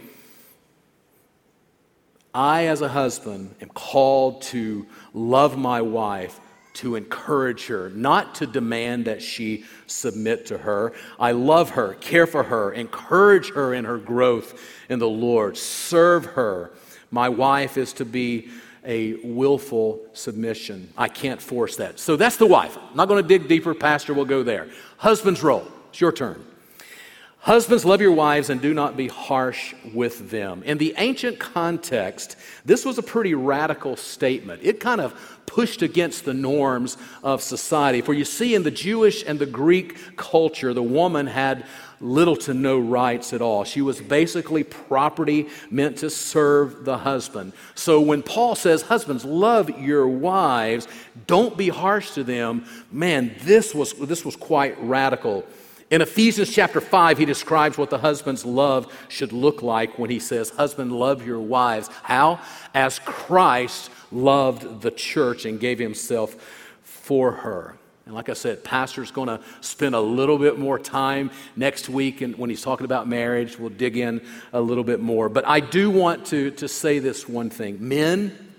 I, 2.35 2.67
as 2.67 2.81
a 2.81 2.89
husband, 2.89 3.55
am 3.61 3.69
called 3.69 4.43
to 4.43 4.89
love 5.15 5.57
my 5.57 5.83
wife 5.83 6.41
to 6.75 6.97
encourage 6.97 7.67
her, 7.67 7.91
not 7.91 8.35
to 8.37 8.47
demand 8.47 9.05
that 9.07 9.23
she 9.23 9.65
submit 9.87 10.47
to 10.47 10.59
her. 10.59 10.93
I 11.19 11.33
love 11.33 11.71
her, 11.71 11.95
care 11.95 12.27
for 12.27 12.45
her, 12.45 12.73
encourage 12.73 13.53
her 13.53 13.75
in 13.75 13.85
her 13.85 13.99
growth 13.99 14.61
in 14.89 14.99
the 14.99 15.09
Lord, 15.09 15.57
serve 15.57 16.27
her. 16.27 16.71
My 17.11 17.29
wife 17.29 17.77
is 17.77 17.93
to 17.95 18.05
be 18.05 18.49
a 18.85 19.15
willful 19.25 20.01
submission. 20.13 20.93
I 20.97 21.09
can't 21.09 21.41
force 21.43 21.77
that. 21.77 21.99
So 21.99 22.17
that's 22.17 22.37
the 22.37 22.47
wife. 22.47 22.79
I'm 22.79 22.97
not 22.97 23.09
going 23.09 23.23
to 23.23 23.29
dig 23.29 23.49
deeper. 23.49 23.75
Pastor 23.75 24.15
will 24.15 24.25
go 24.25 24.43
there. 24.43 24.69
Husband's 24.97 25.43
role. 25.43 25.67
It's 25.91 26.01
your 26.01 26.13
turn. 26.13 26.45
Husbands, 27.43 27.87
love 27.87 28.03
your 28.03 28.13
wives 28.13 28.51
and 28.51 28.61
do 28.61 28.75
not 28.75 28.99
be 28.99 29.09
harsh 29.09 29.75
with 29.95 30.31
them. 30.31 30.63
In 30.63 30.77
the 30.77 30.93
ancient 30.99 31.39
context, 31.39 32.37
this 32.67 32.85
was 32.85 32.99
a 32.99 33.03
pretty 33.03 33.33
radical 33.33 33.97
statement. 33.97 34.61
It 34.63 34.79
kind 34.79 35.01
of 35.01 35.41
pushed 35.47 35.81
against 35.81 36.27
the 36.27 36.35
norms 36.35 36.99
of 37.25 37.43
society. 37.43 38.03
For 38.03 38.13
you 38.13 38.27
see, 38.27 38.55
in 38.55 38.63
the 38.63 38.71
Jewish 38.71 39.25
and 39.27 39.39
the 39.39 39.47
Greek 39.47 40.17
culture, 40.19 40.75
the 40.75 40.83
woman 40.83 41.27
had 41.27 41.65
little 41.99 42.37
to 42.37 42.53
no 42.53 42.79
rights 42.79 43.33
at 43.33 43.41
all. 43.41 43.65
She 43.65 43.81
was 43.81 44.03
basically 44.03 44.63
property 44.63 45.49
meant 45.71 45.97
to 45.99 46.11
serve 46.11 46.85
the 46.85 46.99
husband. 46.99 47.55
So 47.75 48.03
when 48.03 48.23
Paul 48.23 48.55
says, 48.55 48.83
Husbands, 48.83 49.25
love 49.25 49.71
your 49.81 50.07
wives, 50.07 50.87
don't 51.27 51.57
be 51.57 51.71
harsh 51.71 52.13
to 52.13 52.23
them, 52.23 52.67
man, 52.93 53.35
this 53.41 53.75
was, 53.75 53.95
this 53.95 54.27
was 54.27 54.37
quite 54.37 54.79
radical 54.83 55.47
in 55.91 56.03
Ephesians 56.03 56.51
chapter 56.51 56.81
5, 56.81 57.19
he 57.19 57.25
describes 57.25 57.77
what 57.77 57.91
the 57.91 57.99
husband's 57.99 58.45
love 58.45 58.93
should 59.09 59.33
look 59.33 59.61
like 59.61 59.99
when 59.99 60.09
he 60.09 60.21
says, 60.21 60.51
Husband, 60.51 60.93
love 60.93 61.27
your 61.27 61.41
wives. 61.41 61.89
How? 62.05 62.41
As 62.73 63.01
Christ 63.01 63.91
loved 64.13 64.83
the 64.83 64.93
church 64.93 65.45
and 65.45 65.59
gave 65.59 65.81
himself 65.81 66.35
for 66.83 67.33
her. 67.33 67.77
And 68.07 68.15
like 68.15 68.29
I 68.29 68.35
said, 68.35 68.63
Pastor's 68.63 69.11
going 69.11 69.29
to 69.29 69.41
spend 69.61 69.97
a 69.97 70.01
little 70.01 70.39
bit 70.39 70.59
more 70.59 70.79
time 70.79 71.31
next 71.57 71.89
week, 71.89 72.21
and 72.21 72.37
when 72.39 72.51
he's 72.51 72.63
talking 72.63 72.85
about 72.85 73.09
marriage, 73.09 73.59
we'll 73.59 73.71
dig 73.71 73.97
in 73.97 74.25
a 74.53 74.61
little 74.61 74.85
bit 74.85 75.01
more. 75.01 75.29
But 75.29 75.47
I 75.47 75.61
do 75.61 75.91
want 75.91 76.27
to, 76.27 76.53
to 76.53 76.69
say 76.69 77.01
this 77.01 77.29
one 77.29 77.51
thing 77.51 77.79
Men, 77.81 78.55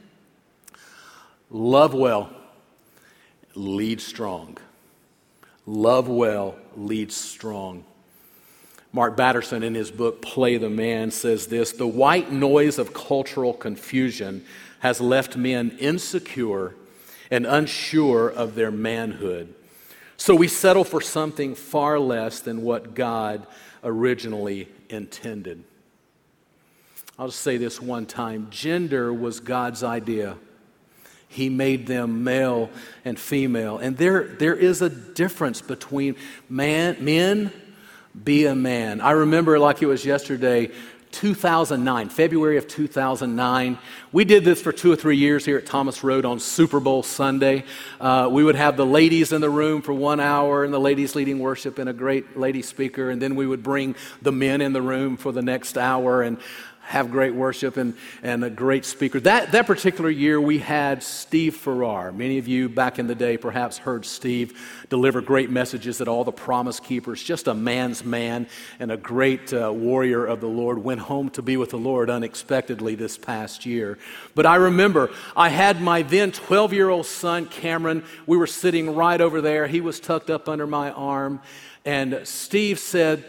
love 1.49 1.93
well, 1.93 2.29
lead 3.55 4.01
strong. 4.01 4.57
Love 5.65 6.07
well 6.07 6.55
leads 6.75 7.15
strong. 7.15 7.83
Mark 8.93 9.15
Batterson, 9.15 9.63
in 9.63 9.73
his 9.73 9.89
book 9.89 10.21
Play 10.21 10.57
the 10.57 10.69
Man, 10.69 11.11
says 11.11 11.47
this 11.47 11.71
The 11.71 11.87
white 11.87 12.31
noise 12.31 12.77
of 12.77 12.93
cultural 12.93 13.53
confusion 13.53 14.43
has 14.79 14.99
left 14.99 15.37
men 15.37 15.77
insecure 15.79 16.75
and 17.29 17.45
unsure 17.45 18.27
of 18.27 18.55
their 18.55 18.71
manhood. 18.71 19.53
So 20.17 20.35
we 20.35 20.47
settle 20.47 20.83
for 20.83 21.01
something 21.01 21.55
far 21.55 21.99
less 21.99 22.41
than 22.41 22.63
what 22.63 22.93
God 22.93 23.47
originally 23.83 24.67
intended. 24.89 25.63
I'll 27.17 27.27
just 27.27 27.41
say 27.41 27.57
this 27.57 27.81
one 27.81 28.05
time 28.05 28.47
gender 28.49 29.13
was 29.13 29.39
God's 29.39 29.83
idea. 29.83 30.37
He 31.31 31.47
made 31.47 31.87
them 31.87 32.25
male 32.25 32.69
and 33.05 33.17
female. 33.17 33.77
And 33.77 33.97
there, 33.97 34.27
there 34.27 34.55
is 34.55 34.81
a 34.81 34.89
difference 34.89 35.61
between 35.61 36.17
man, 36.49 36.97
men, 36.99 37.53
be 38.21 38.45
a 38.47 38.53
man. 38.53 38.99
I 38.99 39.11
remember 39.11 39.57
like 39.57 39.81
it 39.81 39.85
was 39.85 40.03
yesterday, 40.03 40.71
2009, 41.11 42.09
February 42.09 42.57
of 42.57 42.67
2009. 42.67 43.77
We 44.11 44.25
did 44.25 44.43
this 44.43 44.61
for 44.61 44.73
two 44.73 44.91
or 44.91 44.97
three 44.97 45.15
years 45.15 45.45
here 45.45 45.57
at 45.57 45.65
Thomas 45.65 46.03
Road 46.03 46.25
on 46.25 46.37
Super 46.39 46.81
Bowl 46.81 47.01
Sunday. 47.01 47.63
Uh, 48.01 48.27
we 48.29 48.43
would 48.43 48.55
have 48.55 48.75
the 48.75 48.85
ladies 48.85 49.31
in 49.31 49.39
the 49.39 49.49
room 49.49 49.81
for 49.81 49.93
one 49.93 50.19
hour 50.19 50.65
and 50.65 50.73
the 50.73 50.79
ladies 50.79 51.15
leading 51.15 51.39
worship 51.39 51.79
and 51.79 51.89
a 51.89 51.93
great 51.93 52.37
lady 52.37 52.61
speaker, 52.61 53.09
and 53.09 53.21
then 53.21 53.35
we 53.35 53.47
would 53.47 53.63
bring 53.63 53.95
the 54.21 54.33
men 54.33 54.59
in 54.59 54.73
the 54.73 54.81
room 54.81 55.15
for 55.15 55.31
the 55.31 55.41
next 55.41 55.77
hour. 55.77 56.21
And 56.21 56.37
have 56.91 57.09
great 57.09 57.33
worship 57.33 57.77
and, 57.77 57.95
and 58.21 58.43
a 58.43 58.49
great 58.49 58.83
speaker. 58.83 59.19
That, 59.21 59.53
that 59.53 59.65
particular 59.65 60.09
year, 60.09 60.41
we 60.41 60.59
had 60.59 61.01
Steve 61.01 61.55
Farrar. 61.55 62.11
Many 62.11 62.37
of 62.37 62.49
you 62.49 62.67
back 62.67 62.99
in 62.99 63.07
the 63.07 63.15
day 63.15 63.37
perhaps 63.37 63.77
heard 63.77 64.05
Steve 64.05 64.85
deliver 64.89 65.21
great 65.21 65.49
messages 65.49 66.01
at 66.01 66.09
all 66.09 66.25
the 66.25 66.33
Promise 66.33 66.81
Keepers. 66.81 67.23
Just 67.23 67.47
a 67.47 67.53
man's 67.53 68.03
man 68.03 68.45
and 68.77 68.91
a 68.91 68.97
great 68.97 69.53
uh, 69.53 69.71
warrior 69.71 70.25
of 70.25 70.41
the 70.41 70.49
Lord. 70.49 70.79
Went 70.79 70.99
home 70.99 71.29
to 71.29 71.41
be 71.41 71.55
with 71.55 71.69
the 71.69 71.77
Lord 71.77 72.09
unexpectedly 72.09 72.95
this 72.95 73.17
past 73.17 73.65
year. 73.65 73.97
But 74.35 74.45
I 74.45 74.57
remember 74.57 75.11
I 75.33 75.47
had 75.47 75.81
my 75.81 76.01
then 76.01 76.33
12 76.33 76.73
year 76.73 76.89
old 76.89 77.05
son, 77.05 77.45
Cameron. 77.45 78.03
We 78.27 78.35
were 78.35 78.47
sitting 78.47 78.95
right 78.95 79.21
over 79.21 79.39
there. 79.39 79.65
He 79.67 79.79
was 79.79 80.01
tucked 80.01 80.29
up 80.29 80.49
under 80.49 80.67
my 80.67 80.91
arm. 80.91 81.41
And 81.85 82.21
Steve 82.25 82.79
said, 82.79 83.23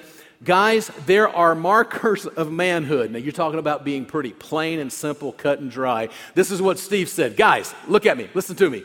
Guys, 0.44 0.90
there 1.06 1.28
are 1.28 1.54
markers 1.54 2.26
of 2.26 2.50
manhood. 2.50 3.12
Now, 3.12 3.18
you're 3.18 3.32
talking 3.32 3.60
about 3.60 3.84
being 3.84 4.04
pretty 4.04 4.32
plain 4.32 4.80
and 4.80 4.92
simple, 4.92 5.30
cut 5.32 5.60
and 5.60 5.70
dry. 5.70 6.08
This 6.34 6.50
is 6.50 6.60
what 6.60 6.80
Steve 6.80 7.08
said. 7.08 7.36
Guys, 7.36 7.74
look 7.86 8.06
at 8.06 8.16
me, 8.16 8.28
listen 8.34 8.56
to 8.56 8.68
me. 8.68 8.82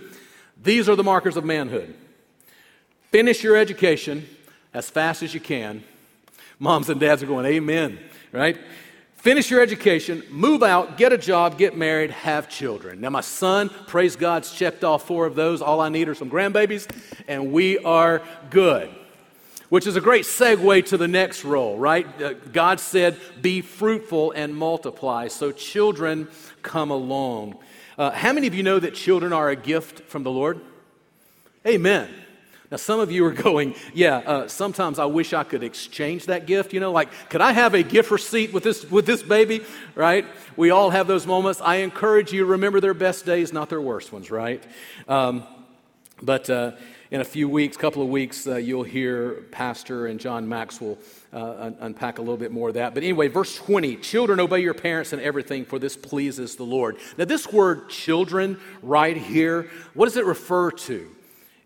These 0.62 0.88
are 0.88 0.96
the 0.96 1.04
markers 1.04 1.36
of 1.36 1.46
manhood. 1.46 1.96
Finish 3.12 3.44
your 3.44 3.56
education 3.56 4.28
as 4.74 4.90
fast 4.90 5.24
as 5.24 5.34
you 5.34 5.40
can. 5.40 5.84
Moms 6.60 6.90
and 6.90 7.00
dads 7.00 7.24
are 7.24 7.28
going, 7.28 7.46
Amen, 7.46 7.98
right? 8.32 8.58
Finish 9.16 9.50
your 9.50 9.62
education, 9.62 10.24
move 10.30 10.62
out, 10.62 10.96
get 10.96 11.12
a 11.12 11.18
job, 11.18 11.58
get 11.58 11.76
married, 11.76 12.12
have 12.12 12.50
children. 12.50 13.02
Now, 13.02 13.10
my 13.10 13.22
son, 13.22 13.70
praise 13.88 14.16
God's 14.16 14.52
checked 14.52 14.84
off 14.84 15.08
four 15.08 15.26
of 15.26 15.34
those. 15.34 15.64
All 15.64 15.82
I 15.82 15.90
need 15.90 16.08
are 16.08 16.16
some 16.16 16.30
grandbabies, 16.30 16.88
and 17.28 17.52
we 17.52 17.80
are 17.80 18.22
good 18.52 18.94
which 19.70 19.88
is 19.88 19.96
a 19.96 20.02
great 20.02 20.24
segue 20.24 20.86
to 20.88 20.98
the 20.98 21.08
next 21.08 21.44
role, 21.44 21.78
right? 21.78 22.22
Uh, 22.22 22.34
God 22.54 22.80
said, 22.80 23.18
Be 23.42 23.62
fruitful 23.62 24.32
and 24.32 24.56
multiply. 24.56 25.28
So 25.28 25.52
children 25.52 26.28
come 26.62 26.92
along. 26.92 27.58
Uh, 27.98 28.12
how 28.12 28.32
many 28.32 28.48
of 28.48 28.54
you 28.54 28.64
know 28.64 28.80
that 28.80 28.94
children 28.94 29.34
are 29.34 29.50
a 29.50 29.56
gift 29.56 30.02
from 30.02 30.24
the 30.24 30.32
Lord? 30.32 30.62
Amen. 31.66 32.10
Now, 32.70 32.78
some 32.78 33.00
of 33.00 33.12
you 33.12 33.26
are 33.26 33.32
going, 33.50 33.76
yeah, 33.94 34.18
uh, 34.18 34.48
sometimes 34.48 35.00
I 35.00 35.06
wish 35.06 35.34
I 35.34 35.44
could 35.44 35.64
exchange 35.64 36.26
that 36.26 36.46
gift. 36.46 36.74
You 36.74 36.80
know, 36.80 36.92
like, 36.92 37.10
could 37.30 37.42
I 37.42 37.52
have 37.52 37.74
a 37.74 37.84
gift 37.84 38.12
receipt 38.12 38.54
with 38.54 38.64
this, 38.64 38.90
with 38.90 39.06
this 39.06 39.24
baby, 39.24 39.62
right? 39.96 40.26
We 40.56 40.70
all 40.70 40.90
have 40.90 41.08
those 41.08 41.26
moments. 41.26 41.62
I 41.62 41.78
encourage 41.78 42.32
you 42.32 42.46
remember 42.46 42.80
their 42.80 42.94
best 42.94 43.26
days, 43.26 43.54
not 43.54 43.70
their 43.70 43.82
worst 43.82 44.12
ones, 44.12 44.30
right? 44.30 44.64
Um, 45.08 45.44
but 46.22 46.50
uh, 46.50 46.72
in 47.12 47.22
a 47.22 47.26
few 47.26 47.48
weeks, 47.48 47.78
couple 47.78 48.02
of 48.02 48.10
weeks, 48.10 48.48
uh, 48.48 48.58
you'll 48.58 48.84
hear 48.84 49.46
Pastor 49.52 50.08
and 50.08 50.20
John 50.20 50.48
Maxwell 50.48 50.98
uh, 51.34 51.56
un- 51.60 51.78
unpack 51.80 52.18
a 52.18 52.22
little 52.22 52.38
bit 52.38 52.52
more 52.52 52.70
of 52.70 52.74
that. 52.76 52.94
But 52.94 53.04
anyway, 53.04 53.28
verse 53.28 53.56
20 53.56 53.98
Children, 53.98 54.40
obey 54.40 54.60
your 54.60 54.74
parents 54.74 55.14
in 55.14 55.20
everything, 55.20 55.66
for 55.66 55.80
this 55.80 55.96
pleases 55.96 56.56
the 56.56 56.64
Lord. 56.64 56.98
Now, 57.18 57.26
this 57.26 57.52
word 57.52 57.90
children 57.90 58.60
right 58.82 59.16
here, 59.16 59.70
what 59.94 60.06
does 60.06 60.18
it 60.18 60.26
refer 60.26 60.72
to? 60.72 61.17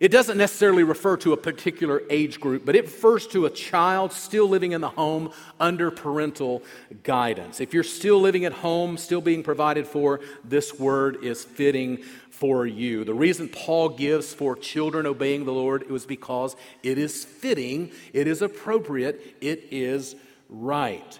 It 0.02 0.10
doesn't 0.12 0.40
necessarily 0.40 0.82
refer 0.82 1.16
to 1.18 1.34
a 1.34 1.38
particular 1.38 2.02
age 2.10 2.40
group, 2.40 2.66
but 2.66 2.76
it 2.76 2.86
refers 2.86 3.28
to 3.28 3.46
a 3.46 3.52
child 3.52 4.12
still 4.12 4.50
living 4.50 4.72
in 4.72 4.82
the 4.82 4.90
home 4.90 5.32
under 5.60 5.92
parental 5.92 6.64
guidance. 7.04 7.62
If 7.62 7.72
you're 7.72 7.84
still 7.84 8.20
living 8.20 8.44
at 8.46 8.52
home, 8.52 8.98
still 8.98 9.22
being 9.22 9.44
provided 9.44 9.86
for, 9.86 10.20
this 10.44 10.80
word 10.80 11.24
is 11.24 11.44
fitting 11.44 11.98
for 12.32 12.66
you. 12.66 13.04
The 13.04 13.14
reason 13.14 13.48
Paul 13.48 13.90
gives 13.90 14.34
for 14.34 14.56
children 14.56 15.06
obeying 15.06 15.46
the 15.46 15.54
Lord 15.54 15.88
was 15.88 16.08
because 16.08 16.56
it 16.82 16.98
is 16.98 17.24
fitting, 17.24 17.92
it 18.12 18.26
is 18.26 18.42
appropriate, 18.42 19.36
it 19.40 19.68
is 19.70 20.16
right. 20.50 21.20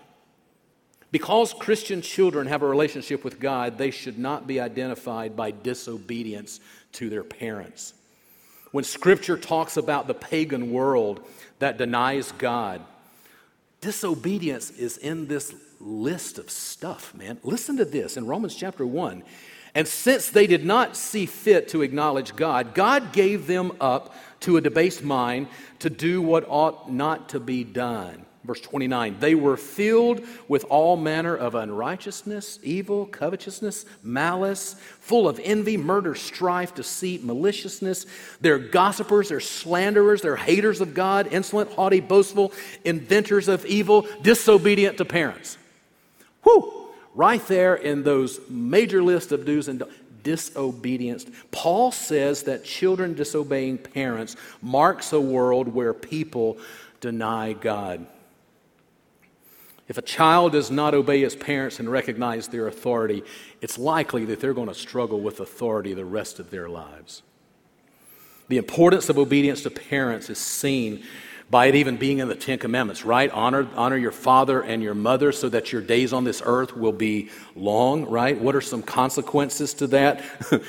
Because 1.12 1.54
Christian 1.54 2.02
children 2.02 2.48
have 2.48 2.64
a 2.64 2.68
relationship 2.68 3.24
with 3.24 3.40
God, 3.40 3.78
they 3.78 3.92
should 3.92 4.18
not 4.18 4.48
be 4.48 4.60
identified 4.60 5.36
by 5.36 5.52
disobedience 5.52 6.60
to 6.94 7.12
their 7.12 7.24
parents. 7.24 7.94
When 8.72 8.84
Scripture 8.84 9.38
talks 9.38 9.78
about 9.78 10.08
the 10.08 10.14
pagan 10.14 10.72
world 10.72 11.26
that 11.60 11.78
denies 11.78 12.32
God, 12.34 12.82
disobedience 13.82 14.72
is 14.72 14.98
in 14.98 15.28
this 15.28 15.54
list 15.80 16.38
of 16.40 16.50
stuff, 16.50 17.14
man. 17.14 17.38
Listen 17.44 17.78
to 17.78 17.86
this 17.86 18.18
in 18.18 18.26
Romans 18.26 18.56
chapter 18.56 18.86
1. 18.86 19.24
And 19.74 19.88
since 19.88 20.30
they 20.30 20.48
did 20.48 20.66
not 20.66 20.98
see 20.98 21.26
fit 21.26 21.70
to 21.70 21.82
acknowledge 21.82 22.36
God, 22.36 22.74
God 22.74 23.14
gave 23.14 23.48
them 23.48 23.72
up 23.80 24.14
to 24.42 24.58
a 24.58 24.62
debased 24.62 25.04
mind 25.04 25.48
to 25.80 25.90
do 25.90 26.22
what 26.22 26.46
ought 26.48 26.92
not 26.92 27.30
to 27.30 27.40
be 27.40 27.64
done. 27.64 28.26
Verse 28.44 28.62
29 28.62 29.18
They 29.20 29.36
were 29.36 29.58
filled 29.58 30.22
with 30.48 30.64
all 30.66 30.98
manner 30.98 31.36
of 31.36 31.56
unrighteousness, 31.56 32.60
evil, 32.64 33.06
covetousness, 33.06 33.86
malice, 34.04 34.76
full 35.00 35.28
of 35.28 35.40
envy, 35.44 35.78
murder, 35.78 36.16
strife, 36.16 36.74
deceit, 36.74 37.24
maliciousness. 37.24 38.06
They're 38.42 38.60
gossipers, 38.60 39.30
they're 39.30 39.40
slanderers, 39.40 40.22
they're 40.22 40.36
haters 40.36 40.82
of 40.82 40.94
God, 40.94 41.28
insolent, 41.28 41.72
haughty, 41.74 42.00
boastful, 42.00 42.52
inventors 42.84 43.48
of 43.48 43.66
evil, 43.66 44.08
disobedient 44.22 44.98
to 44.98 45.06
parents. 45.06 45.58
Whew! 46.44 46.78
right 47.14 47.46
there 47.48 47.76
in 47.76 48.04
those 48.04 48.40
major 48.50 49.04
list 49.04 49.34
of 49.34 49.46
do's 49.46 49.68
and 49.68 49.80
don'ts 49.80 49.96
disobedience. 50.24 51.26
Paul 51.52 51.92
says 51.92 52.44
that 52.44 52.64
children 52.64 53.14
disobeying 53.14 53.78
parents 53.78 54.36
marks 54.62 55.14
a 55.14 55.20
world 55.20 55.68
where 55.68 55.94
people 55.94 56.58
deny 57.00 57.54
God. 57.54 58.06
If 59.92 59.98
a 59.98 60.02
child 60.02 60.54
does 60.54 60.72
not 60.72 60.94
obey 60.94 61.20
his 61.20 61.36
parents 61.36 61.78
and 61.78 61.92
recognize 61.92 62.48
their 62.48 62.66
authority, 62.66 63.24
it's 63.60 63.78
likely 63.78 64.24
that 64.24 64.40
they're 64.40 64.54
going 64.54 64.70
to 64.70 64.74
struggle 64.74 65.20
with 65.20 65.42
authority 65.42 65.94
the 65.94 66.06
rest 66.06 66.40
of 66.40 66.50
their 66.50 66.70
lives. 66.70 67.24
The 68.48 68.56
importance 68.56 69.10
of 69.10 69.18
obedience 69.18 69.64
to 69.64 69.70
parents 69.70 70.30
is 70.30 70.38
seen 70.38 71.04
by 71.50 71.66
it 71.66 71.76
even 71.76 71.98
being 71.98 72.20
in 72.20 72.30
the 72.30 72.36
Ten 72.36 72.58
Commandments, 72.58 73.04
right? 73.04 73.30
Honor, 73.32 73.68
honor 73.76 73.98
your 73.98 74.14
father 74.14 74.62
and 74.62 74.82
your 74.82 74.96
mother 74.96 75.34
so 75.34 75.50
that 75.50 75.74
your 75.74 75.82
days 75.82 76.14
on 76.14 76.24
this 76.24 76.42
earth 76.46 76.74
will 76.74 76.94
be 76.94 77.30
long, 77.58 78.06
right? 78.06 78.40
What 78.40 78.56
are 78.56 78.62
some 78.62 78.82
consequences 78.82 79.74
to 79.74 79.88
that? 79.88 80.24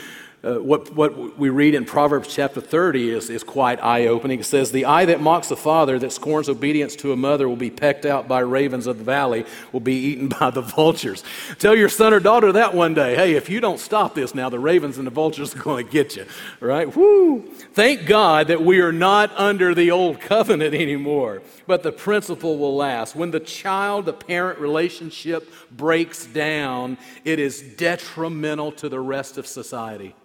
Uh, 0.45 0.55
what, 0.55 0.93
what 0.97 1.39
we 1.39 1.51
read 1.51 1.73
in 1.73 1.85
Proverbs 1.85 2.27
chapter 2.27 2.61
30 2.61 3.11
is, 3.11 3.31
is 3.31 3.45
quite 3.45 3.81
eye 3.81 4.09
opening. 4.09 4.41
It 4.41 4.45
says, 4.45 4.73
The 4.73 4.87
eye 4.87 5.05
that 5.05 5.21
mocks 5.21 5.53
a 5.53 5.57
father, 5.57 6.01
that 6.01 6.11
scorns 6.11 6.49
obedience 6.49 6.97
to 6.97 7.13
a 7.13 7.17
mother, 7.17 7.49
will 7.49 7.55
be 7.55 7.71
pecked 7.71 8.05
out 8.05 8.27
by 8.27 8.41
ravens 8.41 8.89
of 8.89 8.99
the 8.99 9.05
valley, 9.05 9.47
will 9.71 9.79
be 9.79 9.95
eaten 9.95 10.27
by 10.41 10.51
the 10.51 10.61
vultures. 10.61 11.23
Tell 11.61 11.77
your 11.77 11.89
son 11.89 12.13
or 12.13 12.19
daughter 12.19 12.51
that 12.53 12.75
one 12.75 12.93
day. 12.93 13.15
Hey, 13.15 13.35
if 13.35 13.49
you 13.49 13.61
don't 13.61 13.79
stop 13.79 14.17
this 14.17 14.35
now, 14.35 14.49
the 14.49 14.59
ravens 14.59 14.99
and 14.99 15.07
the 15.07 15.13
vultures 15.13 15.55
are 15.55 15.63
going 15.63 15.87
to 15.87 15.93
get 15.93 16.17
you. 16.17 16.27
Right? 16.59 16.95
Woo! 16.97 17.43
Thank 17.75 18.07
God 18.07 18.49
that 18.49 18.63
we 18.63 18.81
are 18.81 18.93
not 18.93 19.31
under 19.39 19.77
the 19.77 19.93
old 19.93 20.21
covenant 20.21 20.75
anymore, 20.75 21.43
but 21.69 21.85
the 21.85 21.93
principle 21.93 22.59
will 22.59 22.75
last. 22.75 23.15
When 23.15 23.31
the 23.31 23.39
child 23.39 24.07
the 24.07 24.13
parent 24.13 24.59
relationship 24.59 25.49
breaks 25.71 26.27
down, 26.27 26.99
it 27.25 27.39
is 27.39 27.63
detrimental 27.63 28.73
to 28.73 28.89
the 28.89 28.99
rest 28.99 29.39
of 29.39 29.47
society. 29.47 30.17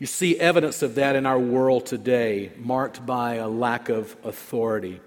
You 0.00 0.06
see 0.06 0.40
evidence 0.40 0.80
of 0.80 0.94
that 0.94 1.14
in 1.14 1.26
our 1.26 1.38
world 1.38 1.84
today, 1.84 2.52
marked 2.56 3.04
by 3.04 3.34
a 3.34 3.46
lack 3.46 3.90
of 3.90 4.16
authority, 4.24 4.98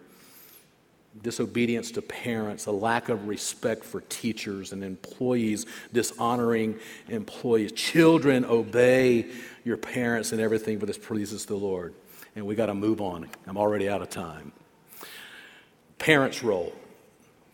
disobedience 1.19 1.89
to 1.93 2.03
parents, 2.03 2.67
a 2.67 2.71
lack 2.71 3.09
of 3.09 3.27
respect 3.27 3.83
for 3.83 4.01
teachers 4.01 4.71
and 4.71 4.83
employees, 4.83 5.65
dishonoring 5.91 6.77
employees. 7.09 7.71
Children, 7.71 8.45
obey 8.45 9.31
your 9.63 9.77
parents 9.77 10.31
and 10.31 10.39
everything, 10.39 10.79
for 10.79 10.85
this 10.85 10.99
pleases 10.99 11.47
the 11.47 11.55
Lord. 11.55 11.95
And 12.35 12.45
we 12.45 12.53
got 12.53 12.67
to 12.67 12.75
move 12.75 13.01
on. 13.01 13.27
I'm 13.47 13.57
already 13.57 13.89
out 13.89 14.03
of 14.03 14.11
time. 14.11 14.51
Parents' 15.97 16.43
role. 16.43 16.71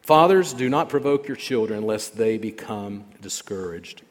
Fathers, 0.01 0.51
do 0.53 0.67
not 0.67 0.89
provoke 0.89 1.25
your 1.25 1.37
children 1.37 1.83
lest 1.83 2.17
they 2.17 2.37
become 2.37 3.05
discouraged. 3.21 4.01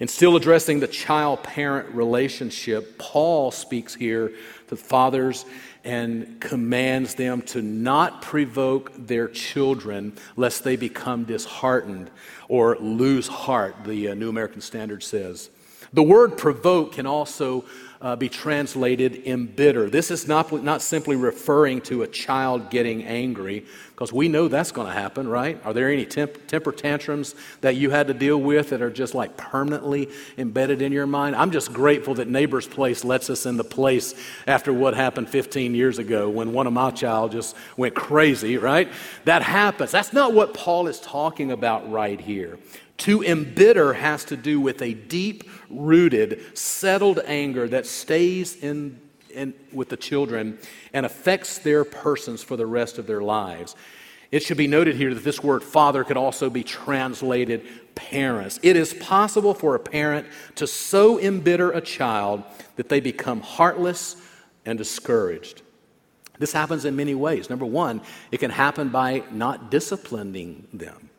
In 0.00 0.08
still 0.08 0.34
addressing 0.34 0.80
the 0.80 0.88
child 0.88 1.42
parent 1.42 1.94
relationship, 1.94 2.96
Paul 2.96 3.50
speaks 3.50 3.94
here 3.94 4.32
to 4.68 4.76
fathers 4.76 5.44
and 5.84 6.40
commands 6.40 7.14
them 7.14 7.42
to 7.42 7.60
not 7.60 8.22
provoke 8.22 8.92
their 8.96 9.28
children 9.28 10.14
lest 10.36 10.64
they 10.64 10.76
become 10.76 11.24
disheartened 11.24 12.10
or 12.48 12.76
lose 12.78 13.28
heart, 13.28 13.76
the 13.84 14.08
uh, 14.08 14.14
New 14.14 14.30
American 14.30 14.62
Standard 14.62 15.02
says. 15.02 15.50
The 15.92 16.02
word 16.02 16.38
provoke 16.38 16.92
can 16.92 17.06
also 17.06 17.66
uh, 18.00 18.16
be 18.16 18.28
translated 18.28 19.26
embitter. 19.26 19.90
This 19.90 20.10
is 20.10 20.26
not, 20.26 20.50
not 20.64 20.80
simply 20.80 21.16
referring 21.16 21.82
to 21.82 22.02
a 22.02 22.06
child 22.06 22.70
getting 22.70 23.04
angry, 23.04 23.66
because 24.00 24.14
we 24.14 24.30
know 24.30 24.48
that's 24.48 24.72
going 24.72 24.86
to 24.86 24.94
happen, 24.94 25.28
right? 25.28 25.60
Are 25.62 25.74
there 25.74 25.90
any 25.90 26.06
temp- 26.06 26.46
temper 26.46 26.72
tantrums 26.72 27.34
that 27.60 27.76
you 27.76 27.90
had 27.90 28.06
to 28.06 28.14
deal 28.14 28.40
with 28.40 28.70
that 28.70 28.80
are 28.80 28.88
just 28.88 29.14
like 29.14 29.36
permanently 29.36 30.08
embedded 30.38 30.80
in 30.80 30.90
your 30.90 31.06
mind? 31.06 31.36
I'm 31.36 31.50
just 31.50 31.70
grateful 31.74 32.14
that 32.14 32.26
Neighbor's 32.26 32.66
Place 32.66 33.04
lets 33.04 33.28
us 33.28 33.44
in 33.44 33.58
the 33.58 33.62
place 33.62 34.14
after 34.46 34.72
what 34.72 34.94
happened 34.94 35.28
15 35.28 35.74
years 35.74 35.98
ago 35.98 36.30
when 36.30 36.54
one 36.54 36.66
of 36.66 36.72
my 36.72 36.90
child 36.92 37.32
just 37.32 37.54
went 37.76 37.94
crazy, 37.94 38.56
right? 38.56 38.90
That 39.26 39.42
happens. 39.42 39.90
That's 39.90 40.14
not 40.14 40.32
what 40.32 40.54
Paul 40.54 40.86
is 40.86 40.98
talking 40.98 41.52
about 41.52 41.92
right 41.92 42.18
here. 42.18 42.58
To 42.96 43.22
embitter 43.22 43.92
has 43.92 44.24
to 44.26 44.36
do 44.36 44.62
with 44.62 44.80
a 44.80 44.94
deep 44.94 45.44
rooted, 45.68 46.56
settled 46.56 47.20
anger 47.26 47.68
that 47.68 47.84
stays 47.84 48.56
in, 48.56 48.98
in, 49.30 49.54
with 49.72 49.88
the 49.88 49.96
children 49.96 50.58
and 50.92 51.06
affects 51.06 51.58
their 51.58 51.84
persons 51.84 52.42
for 52.42 52.56
the 52.56 52.66
rest 52.66 52.98
of 52.98 53.06
their 53.06 53.20
lives. 53.20 53.76
It 54.30 54.42
should 54.42 54.56
be 54.56 54.68
noted 54.68 54.94
here 54.94 55.12
that 55.12 55.24
this 55.24 55.42
word 55.42 55.62
father 55.62 56.04
could 56.04 56.16
also 56.16 56.50
be 56.50 56.62
translated 56.62 57.66
parents. 57.96 58.60
It 58.62 58.76
is 58.76 58.94
possible 58.94 59.54
for 59.54 59.74
a 59.74 59.80
parent 59.80 60.26
to 60.54 60.66
so 60.66 61.18
embitter 61.18 61.72
a 61.72 61.80
child 61.80 62.44
that 62.76 62.88
they 62.88 63.00
become 63.00 63.40
heartless 63.40 64.16
and 64.64 64.78
discouraged. 64.78 65.62
This 66.38 66.52
happens 66.52 66.84
in 66.84 66.96
many 66.96 67.14
ways. 67.14 67.50
Number 67.50 67.66
one, 67.66 68.00
it 68.30 68.38
can 68.38 68.50
happen 68.50 68.88
by 68.88 69.24
not 69.30 69.70
disciplining 69.70 70.66
them. 70.72 71.09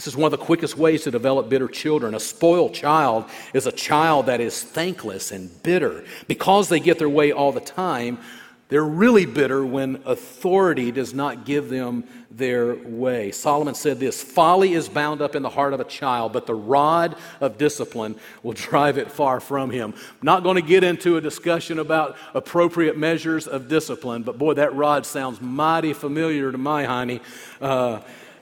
This 0.00 0.06
is 0.06 0.16
one 0.16 0.32
of 0.32 0.38
the 0.38 0.42
quickest 0.42 0.78
ways 0.78 1.02
to 1.02 1.10
develop 1.10 1.50
bitter 1.50 1.68
children. 1.68 2.14
A 2.14 2.20
spoiled 2.20 2.72
child 2.72 3.26
is 3.52 3.66
a 3.66 3.70
child 3.70 4.24
that 4.26 4.40
is 4.40 4.62
thankless 4.62 5.30
and 5.30 5.62
bitter. 5.62 6.04
Because 6.26 6.70
they 6.70 6.80
get 6.80 6.98
their 6.98 7.06
way 7.06 7.32
all 7.32 7.52
the 7.52 7.60
time, 7.60 8.16
they're 8.70 8.82
really 8.82 9.26
bitter 9.26 9.62
when 9.62 10.00
authority 10.06 10.90
does 10.90 11.12
not 11.12 11.44
give 11.44 11.68
them 11.68 12.04
their 12.30 12.76
way. 12.76 13.30
Solomon 13.30 13.74
said 13.74 14.00
this 14.00 14.22
Folly 14.22 14.72
is 14.72 14.88
bound 14.88 15.20
up 15.20 15.36
in 15.36 15.42
the 15.42 15.50
heart 15.50 15.74
of 15.74 15.80
a 15.80 15.84
child, 15.84 16.32
but 16.32 16.46
the 16.46 16.54
rod 16.54 17.14
of 17.42 17.58
discipline 17.58 18.16
will 18.42 18.54
drive 18.54 18.96
it 18.96 19.12
far 19.12 19.38
from 19.38 19.70
him. 19.70 19.92
I'm 19.92 20.18
not 20.22 20.42
going 20.42 20.56
to 20.56 20.62
get 20.62 20.82
into 20.82 21.18
a 21.18 21.20
discussion 21.20 21.78
about 21.78 22.16
appropriate 22.32 22.96
measures 22.96 23.46
of 23.46 23.68
discipline, 23.68 24.22
but 24.22 24.38
boy, 24.38 24.54
that 24.54 24.74
rod 24.74 25.04
sounds 25.04 25.42
mighty 25.42 25.92
familiar 25.92 26.50
to 26.50 26.56
my 26.56 26.84
honey. 26.84 27.20
Uh, 27.60 28.00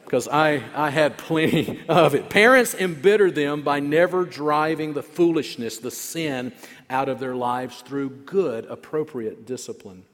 because 0.09 0.27
I, 0.27 0.63
I 0.75 0.89
had 0.89 1.19
plenty 1.19 1.83
of 1.87 2.15
it. 2.15 2.31
Parents 2.31 2.73
embitter 2.73 3.31
them 3.31 3.61
by 3.61 3.79
never 3.79 4.25
driving 4.25 4.95
the 4.95 5.03
foolishness, 5.03 5.77
the 5.77 5.91
sin, 5.91 6.55
out 6.89 7.11
of 7.11 7.21
their 7.21 7.35
lives 7.35 7.83
through 7.83 8.09
good, 8.25 8.65
appropriate 8.71 9.45
discipline. 9.45 10.05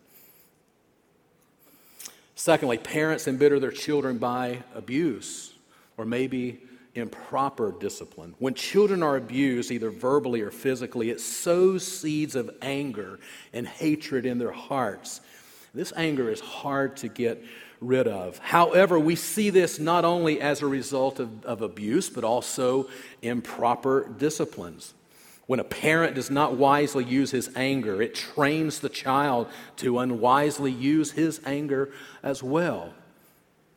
Secondly, 2.34 2.76
parents 2.76 3.28
embitter 3.28 3.60
their 3.60 3.70
children 3.70 4.18
by 4.18 4.64
abuse 4.74 5.52
or 5.96 6.04
maybe 6.04 6.60
improper 6.96 7.70
discipline. 7.70 8.34
When 8.40 8.54
children 8.54 9.00
are 9.00 9.16
abused, 9.16 9.70
either 9.70 9.90
verbally 9.90 10.40
or 10.40 10.50
physically, 10.50 11.10
it 11.10 11.20
sows 11.20 11.86
seeds 11.86 12.34
of 12.34 12.50
anger 12.60 13.20
and 13.52 13.64
hatred 13.64 14.26
in 14.26 14.38
their 14.38 14.50
hearts. 14.50 15.20
This 15.72 15.92
anger 15.96 16.30
is 16.30 16.40
hard 16.40 16.96
to 16.96 17.08
get 17.08 17.40
rid 17.86 18.08
of. 18.08 18.38
However, 18.38 18.98
we 18.98 19.16
see 19.16 19.50
this 19.50 19.78
not 19.78 20.04
only 20.04 20.40
as 20.40 20.62
a 20.62 20.66
result 20.66 21.20
of, 21.20 21.44
of 21.44 21.62
abuse, 21.62 22.08
but 22.08 22.24
also 22.24 22.88
improper 23.22 24.08
disciplines. 24.08 24.94
When 25.46 25.60
a 25.60 25.64
parent 25.64 26.14
does 26.14 26.30
not 26.30 26.56
wisely 26.56 27.04
use 27.04 27.30
his 27.30 27.50
anger, 27.54 28.00
it 28.00 28.14
trains 28.14 28.80
the 28.80 28.88
child 28.88 29.48
to 29.76 29.98
unwisely 29.98 30.72
use 30.72 31.12
his 31.12 31.40
anger 31.44 31.92
as 32.22 32.42
well. 32.42 32.94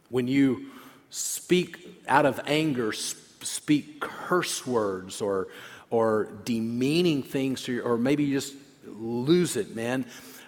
When 0.10 0.28
you 0.28 0.68
speak 1.10 2.04
out 2.08 2.26
of 2.26 2.40
anger, 2.46 2.94
speak 2.94 4.00
curse 4.00 4.66
words 4.66 5.22
or, 5.22 5.50
or 5.90 6.30
demeaning 6.46 7.22
things 7.24 7.64
to 7.64 7.74
you, 7.74 7.82
or 7.82 7.98
maybe 7.98 8.24
you 8.24 8.36
just 8.36 8.54
lose 8.86 9.58
it, 9.58 9.76
man. 9.76 10.06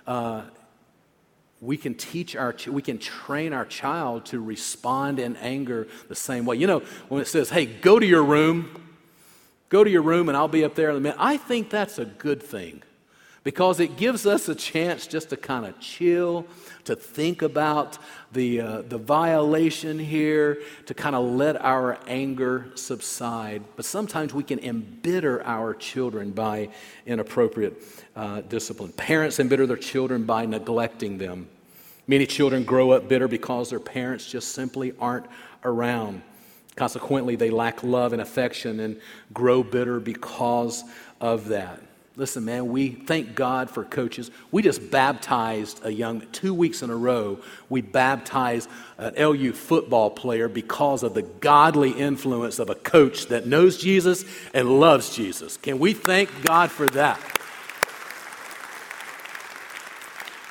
Uh, 0.08 0.44
we 1.62 1.78
can 1.78 1.94
teach 1.94 2.36
our 2.36 2.56
we 2.68 2.82
can 2.82 2.98
train 2.98 3.54
our 3.54 3.66
child 3.66 4.26
to 4.28 4.42
respond 4.42 5.20
in 5.20 5.36
anger 5.38 5.88
the 6.08 6.16
same 6.16 6.46
way. 6.46 6.56
You 6.56 6.68
know 6.68 6.80
when 7.10 7.22
it 7.22 7.28
says 7.28 7.50
hey 7.50 7.66
go 7.66 8.00
to 8.00 8.06
your 8.06 8.24
room. 8.24 8.86
Go 9.70 9.84
to 9.84 9.90
your 9.90 10.02
room 10.02 10.30
and 10.30 10.38
i'll 10.38 10.48
be 10.48 10.64
up 10.64 10.74
there 10.76 10.90
in 10.90 10.96
a 10.96 11.00
minute. 11.00 11.18
I 11.20 11.38
think 11.38 11.70
that's 11.70 12.00
a 12.00 12.06
good 12.06 12.42
thing 12.42 12.82
because 13.44 13.80
it 13.80 13.98
gives 13.98 14.26
us 14.26 14.50
a 14.50 14.56
chance 14.56 15.08
just 15.08 15.30
to 15.30 15.38
kind 15.38 15.66
of 15.66 15.80
chill 15.80 16.46
to 16.86 16.96
think 16.96 17.42
about 17.42 17.98
the, 18.32 18.62
uh, 18.62 18.82
the 18.82 18.98
violation 18.98 19.98
here 19.98 20.62
to 20.86 20.94
kind 20.94 21.16
of 21.16 21.24
let 21.26 21.60
our 21.62 21.98
anger 22.08 22.68
subside 22.76 23.64
but 23.76 23.86
sometimes 23.86 24.34
we 24.34 24.44
can 24.44 24.60
embitter 24.60 25.44
our 25.46 25.74
children 25.74 26.32
by 26.32 26.70
inappropriate 27.06 27.82
uh, 28.16 28.42
discipline. 28.42 28.92
Parents 28.92 29.40
embitter 29.40 29.66
their 29.66 29.78
children 29.78 30.26
by 30.26 30.46
neglecting 30.46 31.18
them. 31.18 31.48
Many 32.08 32.26
children 32.26 32.64
grow 32.64 32.92
up 32.92 33.08
bitter 33.08 33.28
because 33.28 33.70
their 33.70 33.80
parents 33.80 34.30
just 34.30 34.54
simply 34.54 34.94
aren't 35.00 35.28
around. 35.64 36.24
Consequently, 36.76 37.36
they 37.36 37.50
lack 37.50 37.84
love 37.84 38.14
and 38.14 38.22
affection 38.22 38.80
and 38.80 39.00
grow 39.34 39.64
bitter 39.64 40.00
because 40.00 40.84
of 41.22 41.50
that. 41.50 41.82
Listen, 42.20 42.44
man, 42.44 42.68
we 42.68 42.90
thank 42.90 43.34
God 43.34 43.70
for 43.70 43.86
coaches. 43.86 44.30
We 44.52 44.62
just 44.62 44.92
baptized 44.92 45.80
a 45.86 45.90
young, 45.90 46.20
two 46.34 46.54
weeks 46.54 46.82
in 46.82 46.90
a 46.90 46.96
row, 46.96 47.40
we 47.70 47.80
baptized 47.80 48.70
an 48.98 49.14
LU 49.18 49.54
football 49.54 50.10
player 50.10 50.50
because 50.50 51.02
of 51.04 51.14
the 51.14 51.22
godly 51.22 51.92
influence 51.92 52.60
of 52.60 52.70
a 52.70 52.76
coach 52.76 53.28
that 53.28 53.48
knows 53.48 53.78
Jesus 53.78 54.26
and 54.54 54.82
loves 54.82 55.16
Jesus. 55.16 55.56
Can 55.56 55.80
we 55.80 55.94
thank 55.94 56.30
God 56.44 56.70
for 56.70 56.88
that? 56.88 57.22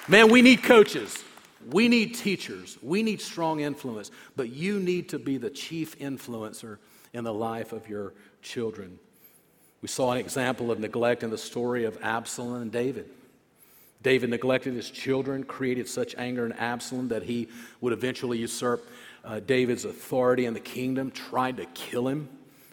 Man, 0.09 0.31
we 0.31 0.41
need 0.41 0.63
coaches. 0.63 1.23
We 1.71 1.89
need 1.89 2.15
teachers. 2.15 2.79
We 2.81 3.03
need 3.03 3.21
strong 3.21 3.61
influence. 3.61 4.11
But 4.37 4.49
you 4.49 4.81
need 4.81 5.11
to 5.11 5.19
be 5.19 5.37
the 5.37 5.51
chief 5.51 5.99
influencer 5.99 6.79
in 7.13 7.25
the 7.25 7.35
life 7.35 7.75
of 7.75 7.91
your 7.91 8.15
children. 8.41 8.99
We 9.81 9.89
saw 9.89 10.13
an 10.13 10.19
example 10.19 10.71
of 10.71 10.81
neglect 10.81 11.23
in 11.23 11.31
the 11.31 11.39
story 11.39 11.85
of 11.85 11.99
Absalom 12.03 12.63
and 12.63 12.73
David. 12.73 13.09
David 14.03 14.31
neglected 14.31 14.75
his 14.75 14.91
children, 14.91 15.45
created 15.45 15.89
such 15.89 16.15
anger 16.17 16.47
in 16.47 16.53
Absalom 16.53 17.09
that 17.09 17.25
he 17.25 17.49
would 17.81 17.93
eventually 17.93 18.39
usurp 18.39 18.89
uh, 19.25 19.41
David's 19.41 19.85
authority 19.85 20.47
in 20.47 20.55
the 20.55 20.61
kingdom, 20.61 21.11
tried 21.11 21.57
to 21.57 21.67
kill 21.67 22.09
him. 22.09 22.29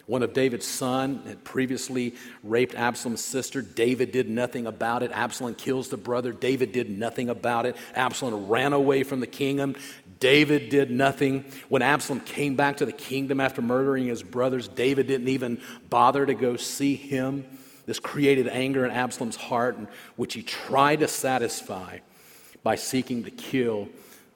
One 0.06 0.22
of 0.22 0.32
David's 0.32 0.66
son 0.66 1.22
had 1.26 1.42
previously 1.42 2.14
raped 2.44 2.76
Absalom's 2.76 3.24
sister. 3.24 3.60
David 3.60 4.12
did 4.12 4.30
nothing 4.30 4.68
about 4.68 5.02
it. 5.02 5.10
Absalom 5.10 5.56
kills 5.56 5.88
the 5.88 5.96
brother. 5.96 6.32
David 6.32 6.70
did 6.70 6.96
nothing 6.96 7.28
about 7.28 7.66
it. 7.66 7.76
Absalom 7.94 8.46
ran 8.46 8.72
away 8.72 9.02
from 9.02 9.18
the 9.18 9.26
kingdom. 9.26 9.74
David 10.18 10.68
did 10.70 10.90
nothing. 10.90 11.44
When 11.68 11.82
Absalom 11.82 12.20
came 12.20 12.56
back 12.56 12.78
to 12.78 12.86
the 12.86 12.92
kingdom 12.92 13.40
after 13.40 13.60
murdering 13.62 14.06
his 14.06 14.22
brothers, 14.22 14.68
David 14.68 15.06
didn't 15.06 15.28
even 15.28 15.60
bother 15.90 16.24
to 16.24 16.34
go 16.34 16.56
see 16.56 16.96
him. 16.96 17.44
This 17.84 18.00
created 18.00 18.48
anger 18.48 18.84
in 18.84 18.90
Absalom's 18.90 19.36
heart, 19.36 19.76
which 20.16 20.34
he 20.34 20.42
tried 20.42 21.00
to 21.00 21.08
satisfy 21.08 21.98
by 22.62 22.74
seeking 22.74 23.24
to 23.24 23.30
kill 23.30 23.88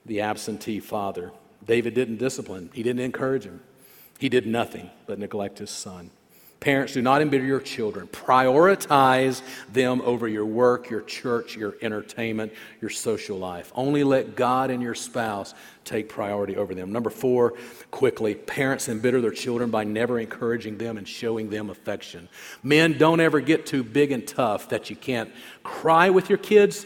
the 0.07 0.21
absentee 0.21 0.81
father. 0.81 1.33
David 1.67 1.95
didn't 1.95 2.19
discipline, 2.19 2.71
he 2.73 2.83
didn't 2.83 3.01
encourage 3.01 3.45
him. 3.45 3.61
He 4.19 4.29
did 4.29 4.47
nothing 4.47 4.91
but 5.07 5.19
neglect 5.19 5.59
his 5.59 5.71
son. 5.71 6.11
Parents, 6.61 6.93
do 6.93 7.01
not 7.01 7.23
embitter 7.23 7.45
your 7.47 7.61
children. 7.61 8.07
Prioritize 8.09 9.41
them 9.73 10.03
over 10.03 10.29
your 10.29 10.45
work, 10.45 10.91
your 10.91 11.01
church, 11.01 11.57
your 11.57 11.75
entertainment, 11.81 12.53
your 12.83 12.91
social 12.91 13.39
life. 13.39 13.73
Only 13.75 14.05
let 14.05 14.37
God 14.37 14.71
and 14.71 14.83
your 14.83 14.95
spouse 14.95 15.55
take 15.87 16.11
priority 16.11 16.59
over 16.59 16.75
them. 16.75 16.93
Number 16.93 17.09
four, 17.09 17.55
quickly, 17.91 18.35
parents 18.35 18.91
embitter 18.91 19.23
their 19.23 19.31
children 19.31 19.71
by 19.71 19.85
never 19.85 20.21
encouraging 20.21 20.77
them 20.77 20.99
and 20.99 21.09
showing 21.09 21.49
them 21.49 21.71
affection. 21.71 22.29
Men, 22.63 22.99
don't 22.99 23.21
ever 23.21 23.41
get 23.41 23.65
too 23.65 23.83
big 23.83 24.13
and 24.13 24.29
tough 24.29 24.69
that 24.69 24.91
you 24.91 24.97
can't 24.97 25.31
cry 25.63 26.11
with 26.11 26.29
your 26.29 26.39
kids 26.39 26.85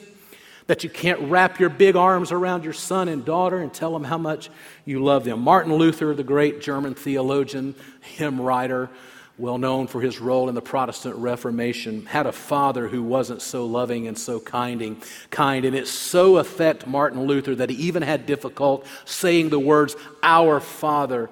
that 0.66 0.82
you 0.82 0.88
can't 0.88 1.20
wrap 1.20 1.60
your 1.60 1.68
big 1.68 1.94
arms 1.94 2.32
around 2.32 2.64
your 2.64 2.72
son 2.72 3.08
and 3.08 3.24
daughter 3.24 3.58
and 3.58 3.72
tell 3.74 3.92
them 3.92 4.04
how 4.04 4.16
much 4.16 4.48
you 4.86 5.02
love 5.02 5.24
them. 5.24 5.40
Martin 5.40 5.74
Luther, 5.74 6.14
the 6.14 6.24
great 6.24 6.62
German 6.62 6.94
theologian, 6.94 7.74
hymn 8.00 8.40
writer, 8.40 8.88
well 9.36 9.58
known 9.58 9.86
for 9.86 10.00
his 10.00 10.20
role 10.20 10.48
in 10.48 10.54
the 10.54 10.62
Protestant 10.62 11.16
Reformation, 11.16 12.06
had 12.06 12.26
a 12.26 12.32
father 12.32 12.88
who 12.88 13.02
wasn't 13.02 13.42
so 13.42 13.66
loving 13.66 14.06
and 14.06 14.16
so 14.16 14.38
kinding, 14.38 15.02
kind, 15.30 15.64
and 15.64 15.74
it 15.74 15.88
so 15.88 16.36
affected 16.36 16.88
Martin 16.88 17.24
Luther 17.24 17.54
that 17.56 17.70
he 17.70 17.76
even 17.76 18.02
had 18.02 18.26
difficult 18.26 18.86
saying 19.04 19.48
the 19.48 19.58
words, 19.58 19.96
"Our 20.22 20.60
Father 20.60 21.30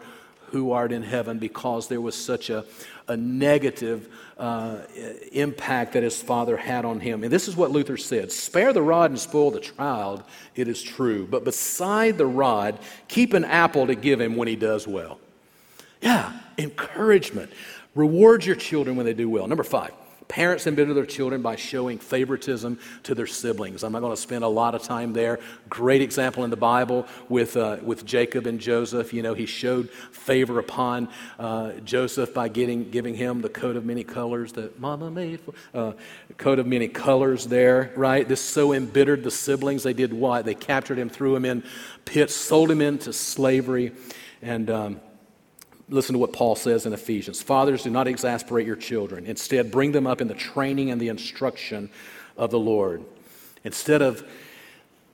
who 0.51 0.73
art 0.73 0.93
in 0.93 1.03
heaven," 1.03 1.39
because 1.39 1.89
there 1.89 2.01
was 2.01 2.15
such 2.15 2.51
a, 2.51 2.65
a 3.07 3.17
negative 3.17 4.09
uh, 4.43 4.79
impact 5.31 5.93
that 5.93 6.03
his 6.03 6.21
father 6.21 6.57
had 6.57 6.85
on 6.85 6.99
him. 6.99 7.23
And 7.23 7.33
this 7.33 7.47
is 7.47 7.55
what 7.55 7.71
Luther 7.71 7.97
said 7.97 8.33
Spare 8.33 8.73
the 8.73 8.83
rod 8.83 9.11
and 9.11 9.21
spoil 9.21 9.53
the 9.53 9.61
child, 9.61 10.25
it 10.57 10.67
is 10.67 10.83
true. 10.83 11.29
But 11.31 11.45
beside 11.45 12.19
the 12.19 12.27
rod, 12.27 12.79
keep 13.07 13.35
an 13.35 13.45
apple 13.45 13.87
to 13.87 13.95
give 13.95 14.21
him 14.21 14.35
when 14.35 14.49
he 14.49 14.57
does 14.57 14.89
well. 14.89 15.21
Yeah, 16.01 16.33
encouragement. 16.59 17.53
Reward 17.95 18.45
your 18.45 18.57
children 18.57 18.97
when 18.97 19.07
they 19.07 19.15
do 19.15 19.29
well. 19.29 19.47
Number 19.47 19.65
five, 19.65 19.93
parents 20.29 20.67
embitter 20.67 20.95
their 20.95 21.05
children 21.05 21.43
by 21.43 21.57
showing 21.57 21.99
favoritism 21.99 22.79
to 23.03 23.15
their 23.15 23.27
siblings. 23.27 23.85
I'm 23.85 23.93
not 23.93 24.01
going 24.01 24.15
to 24.15 24.21
spend 24.21 24.45
a 24.45 24.49
lot 24.49 24.75
of 24.75 24.83
time 24.83 25.13
there. 25.13 25.41
Great 25.69 26.01
example 26.01 26.43
in 26.45 26.49
the 26.49 26.57
Bible 26.57 27.07
with, 27.29 27.55
uh, 27.55 27.77
with 27.83 28.07
Jacob 28.07 28.47
and 28.47 28.59
Joseph. 28.59 29.13
You 29.13 29.23
know, 29.23 29.35
he 29.35 29.45
showed 29.45 29.91
favor 29.91 30.59
upon 30.59 31.11
uh, 31.39 31.73
Joseph 31.85 32.33
by 32.33 32.49
getting, 32.49 32.91
giving 32.91 33.15
him 33.15 33.43
the 33.43 33.51
coat 33.51 33.77
of 33.77 33.85
many 33.85 34.05
colors 34.05 34.53
that 34.53 34.81
mama 34.81 35.11
made. 35.11 35.41
For, 35.41 35.53
uh, 35.75 35.93
coat 36.39 36.59
of 36.59 36.67
many 36.67 36.89
colors 36.89 37.47
there, 37.47 37.93
right? 37.95 38.27
This 38.27 38.41
so 38.41 38.73
embittered 38.73 39.25
the 39.25 39.31
siblings. 39.31 39.83
They 39.83 39.93
did 39.93 40.15
what? 40.15 40.47
They 40.47 40.55
captured 40.55 40.99
him, 40.99 41.11
threw 41.11 41.37
him 41.37 41.45
in 41.45 41.63
pits, 42.07 42.35
sold 42.35 42.71
him 42.71 42.81
into 42.81 43.13
slavery, 43.13 43.93
and. 44.41 44.71
Um, 44.71 45.01
listen 45.93 46.15
to 46.15 46.19
what 46.19 46.33
Paul 46.33 46.57
says 46.57 46.87
in 46.87 46.93
Ephesians 46.93 47.43
Fathers, 47.43 47.83
do 47.83 47.91
not 47.91 48.09
exasperate 48.09 48.67
your 48.67 48.77
children. 48.77 49.27
Instead, 49.27 49.71
bring 49.71 49.93
them 49.93 50.07
up 50.07 50.21
in 50.21 50.29
the 50.29 50.35
training 50.35 50.91
and 50.91 51.01
the 51.01 51.09
instruction 51.09 51.91
of 52.37 52.51
the 52.51 52.59
Lord. 52.59 53.05
Instead 53.65 54.03
of 54.03 54.27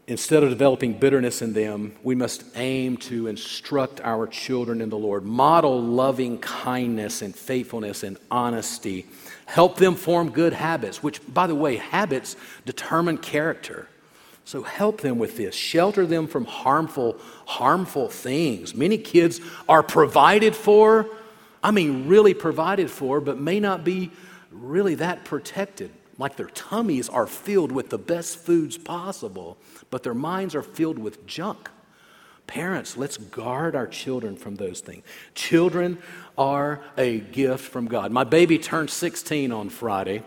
Instead 0.09 0.43
of 0.43 0.49
developing 0.49 0.95
bitterness 0.95 1.43
in 1.43 1.53
them, 1.53 1.95
we 2.03 2.15
must 2.15 2.43
aim 2.57 2.97
to 2.97 3.27
instruct 3.27 4.01
our 4.01 4.27
children 4.27 4.81
in 4.81 4.89
the 4.89 4.97
Lord. 4.97 5.23
Model 5.23 5.83
loving 5.83 6.39
kindness 6.39 7.21
and 7.21 7.37
faithfulness 7.37 8.03
and 8.03 8.17
honesty. 8.31 9.05
Help 9.45 9.77
them 9.77 9.95
form 9.95 10.31
good 10.31 10.55
habits, 10.55 11.03
which, 11.03 11.21
by 11.35 11.47
the 11.47 11.55
way, 11.55 11.77
habits 11.77 12.37
determine 12.65 13.19
character. 13.19 13.87
So 14.49 14.63
help 14.63 15.03
them 15.03 15.19
with 15.19 15.37
this. 15.37 15.55
Shelter 15.55 16.07
them 16.07 16.27
from 16.27 16.47
harmful, 16.47 17.19
harmful 17.45 18.09
things. 18.09 18.75
Many 18.75 18.97
kids 18.97 19.43
are 19.69 19.83
provided 19.83 20.57
for, 20.57 21.07
I 21.63 21.71
mean, 21.71 22.09
really 22.09 22.33
provided 22.33 22.91
for, 22.91 23.21
but 23.21 23.39
may 23.39 23.61
not 23.61 23.85
be 23.85 24.11
really 24.51 24.95
that 24.95 25.27
protected. 25.27 25.91
Like 26.17 26.37
their 26.37 26.47
tummies 26.47 27.11
are 27.11 27.27
filled 27.27 27.71
with 27.71 27.91
the 27.91 27.99
best 27.99 28.39
foods 28.39 28.79
possible, 28.79 29.59
but 29.91 30.03
their 30.03 30.15
minds 30.15 30.55
are 30.55 30.63
filled 30.63 30.99
with 30.99 31.27
junk. 31.27 31.69
Parents, 32.47 32.97
let's 32.97 33.19
guard 33.19 33.77
our 33.77 33.87
children 33.87 34.35
from 34.35 34.57
those 34.57 34.81
things. 34.81 35.05
Children 35.35 35.99
are 36.39 36.81
a 36.97 37.21
gift 37.21 37.67
from 37.67 37.87
God. 37.87 38.13
My 38.13 38.25
baby 38.25 38.59
turned 38.59 38.89
16 38.89 39.53
on 39.53 39.69
Friday. 39.69 40.23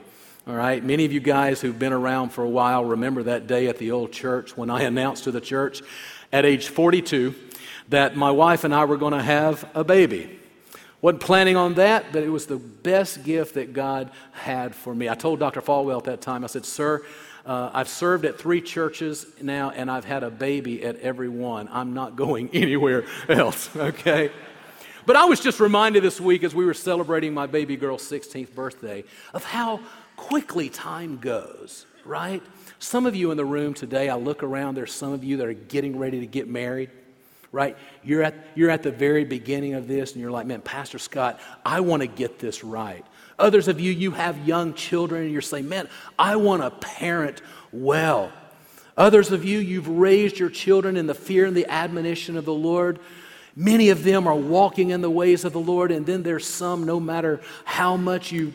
All 0.48 0.56
right, 0.56 0.84
many 0.84 1.06
of 1.06 1.12
you 1.12 1.20
guys 1.20 1.62
who've 1.62 1.78
been 1.78 1.94
around 1.94 2.30
for 2.30 2.44
a 2.44 2.50
while 2.50 2.84
remember 2.84 3.22
that 3.24 3.46
day 3.46 3.68
at 3.68 3.78
the 3.78 3.92
old 3.92 4.12
church 4.12 4.58
when 4.58 4.72
I 4.72 4.82
announced 4.86 5.26
to 5.26 5.32
the 5.32 5.40
church 5.40 5.84
at 6.34 6.46
age 6.46 6.70
42 6.70 7.36
that 7.90 8.16
my 8.16 8.32
wife 8.32 8.64
and 8.64 8.74
I 8.74 8.86
were 8.86 8.98
going 8.98 9.14
to 9.14 9.22
have 9.22 9.70
a 9.76 9.84
baby. 9.84 10.40
Wasn't 11.00 11.22
planning 11.22 11.58
on 11.58 11.76
that, 11.76 12.06
but 12.12 12.24
it 12.24 12.30
was 12.30 12.48
the 12.48 12.58
best 12.58 13.24
gift 13.24 13.54
that 13.54 13.74
God 13.74 14.10
had 14.32 14.74
for 14.74 14.96
me. 14.96 15.08
I 15.08 15.14
told 15.14 15.38
Dr. 15.38 15.62
Falwell 15.62 16.00
at 16.00 16.06
that 16.06 16.22
time, 16.22 16.44
I 16.44 16.48
said, 16.48 16.66
Sir, 16.66 17.04
uh, 17.46 17.70
I've 17.72 17.90
served 17.90 18.26
at 18.26 18.40
three 18.40 18.62
churches 18.62 19.28
now, 19.44 19.70
and 19.70 19.92
I've 19.92 20.06
had 20.06 20.24
a 20.24 20.32
baby 20.32 20.84
at 20.84 20.96
every 21.02 21.30
one. 21.30 21.70
I'm 21.72 21.94
not 21.94 22.16
going 22.16 22.50
anywhere 22.54 23.06
else, 23.30 23.76
okay? 23.76 24.32
But 25.06 25.16
I 25.16 25.26
was 25.26 25.40
just 25.40 25.60
reminded 25.60 26.02
this 26.04 26.20
week 26.20 26.44
as 26.44 26.56
we 26.56 26.66
were 26.66 26.74
celebrating 26.74 27.32
my 27.32 27.46
baby 27.46 27.76
girl's 27.76 28.04
16th 28.04 28.54
birthday 28.56 29.04
of 29.34 29.44
how 29.44 29.80
quickly 30.22 30.70
time 30.70 31.18
goes, 31.18 31.88
right? 32.06 32.44
Some 32.78 33.08
of 33.08 33.16
you 33.16 33.32
in 33.32 33.38
the 33.38 33.46
room 33.46 33.74
today, 33.74 34.08
I 34.08 34.16
look 34.16 34.44
around, 34.44 34.76
there's 34.76 34.94
some 34.94 35.14
of 35.14 35.24
you 35.24 35.38
that 35.38 35.48
are 35.48 35.54
getting 35.54 35.98
ready 35.98 36.20
to 36.20 36.28
get 36.28 36.48
married, 36.48 36.92
right? 37.52 37.76
You're 38.04 38.22
at, 38.22 38.36
you're 38.54 38.70
at 38.70 38.84
the 38.84 38.92
very 38.92 39.26
beginning 39.26 39.74
of 39.74 39.88
this 39.88 40.12
and 40.14 40.22
you're 40.22 40.30
like, 40.30 40.46
man, 40.46 40.62
Pastor 40.62 41.00
Scott, 41.00 41.40
I 41.66 41.80
want 41.80 42.04
to 42.04 42.08
get 42.08 42.38
this 42.38 42.64
right. 42.64 43.04
Others 43.40 43.68
of 43.68 43.80
you, 43.80 43.92
you 43.92 44.12
have 44.12 44.48
young 44.48 44.76
children 44.76 45.24
and 45.24 45.32
you're 45.32 45.42
saying, 45.42 45.68
man, 45.68 45.90
I 46.20 46.36
want 46.36 46.62
to 46.62 46.70
parent 46.70 47.42
well. 47.72 48.32
Others 48.96 49.32
of 49.32 49.44
you, 49.44 49.58
you've 49.58 49.88
raised 49.88 50.38
your 50.38 50.52
children 50.52 50.98
in 50.98 51.08
the 51.08 51.16
fear 51.16 51.46
and 51.46 51.58
the 51.58 51.66
admonition 51.68 52.38
of 52.38 52.46
the 52.46 52.54
Lord. 52.54 53.00
Many 53.56 53.90
of 53.90 54.04
them 54.04 54.28
are 54.28 54.36
walking 54.36 54.92
in 54.92 55.02
the 55.02 55.10
ways 55.10 55.44
of 55.46 55.52
the 55.52 55.60
Lord, 55.60 55.92
and 55.92 56.06
then 56.06 56.22
there's 56.24 56.48
some, 56.48 56.86
no 56.86 57.00
matter 57.00 57.42
how 57.66 57.98
much 57.98 58.32
you 58.32 58.54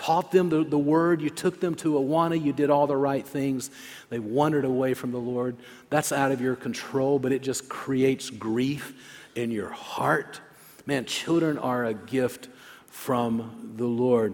taught 0.00 0.32
them 0.32 0.48
the, 0.48 0.64
the 0.64 0.78
word, 0.78 1.20
you 1.20 1.28
took 1.28 1.60
them 1.60 1.74
to 1.74 1.92
Awana, 1.92 2.42
you 2.42 2.54
did 2.54 2.70
all 2.70 2.86
the 2.86 2.96
right 2.96 3.26
things. 3.26 3.70
They 4.08 4.18
wandered 4.18 4.64
away 4.64 4.94
from 4.94 5.12
the 5.12 5.18
Lord. 5.18 5.56
That's 5.90 6.10
out 6.10 6.32
of 6.32 6.40
your 6.40 6.56
control, 6.56 7.18
but 7.18 7.32
it 7.32 7.42
just 7.42 7.68
creates 7.68 8.30
grief 8.30 8.94
in 9.34 9.50
your 9.50 9.68
heart. 9.68 10.40
Man, 10.86 11.04
children 11.04 11.58
are 11.58 11.84
a 11.84 11.92
gift 11.92 12.48
from 12.86 13.74
the 13.76 13.84
Lord. 13.84 14.32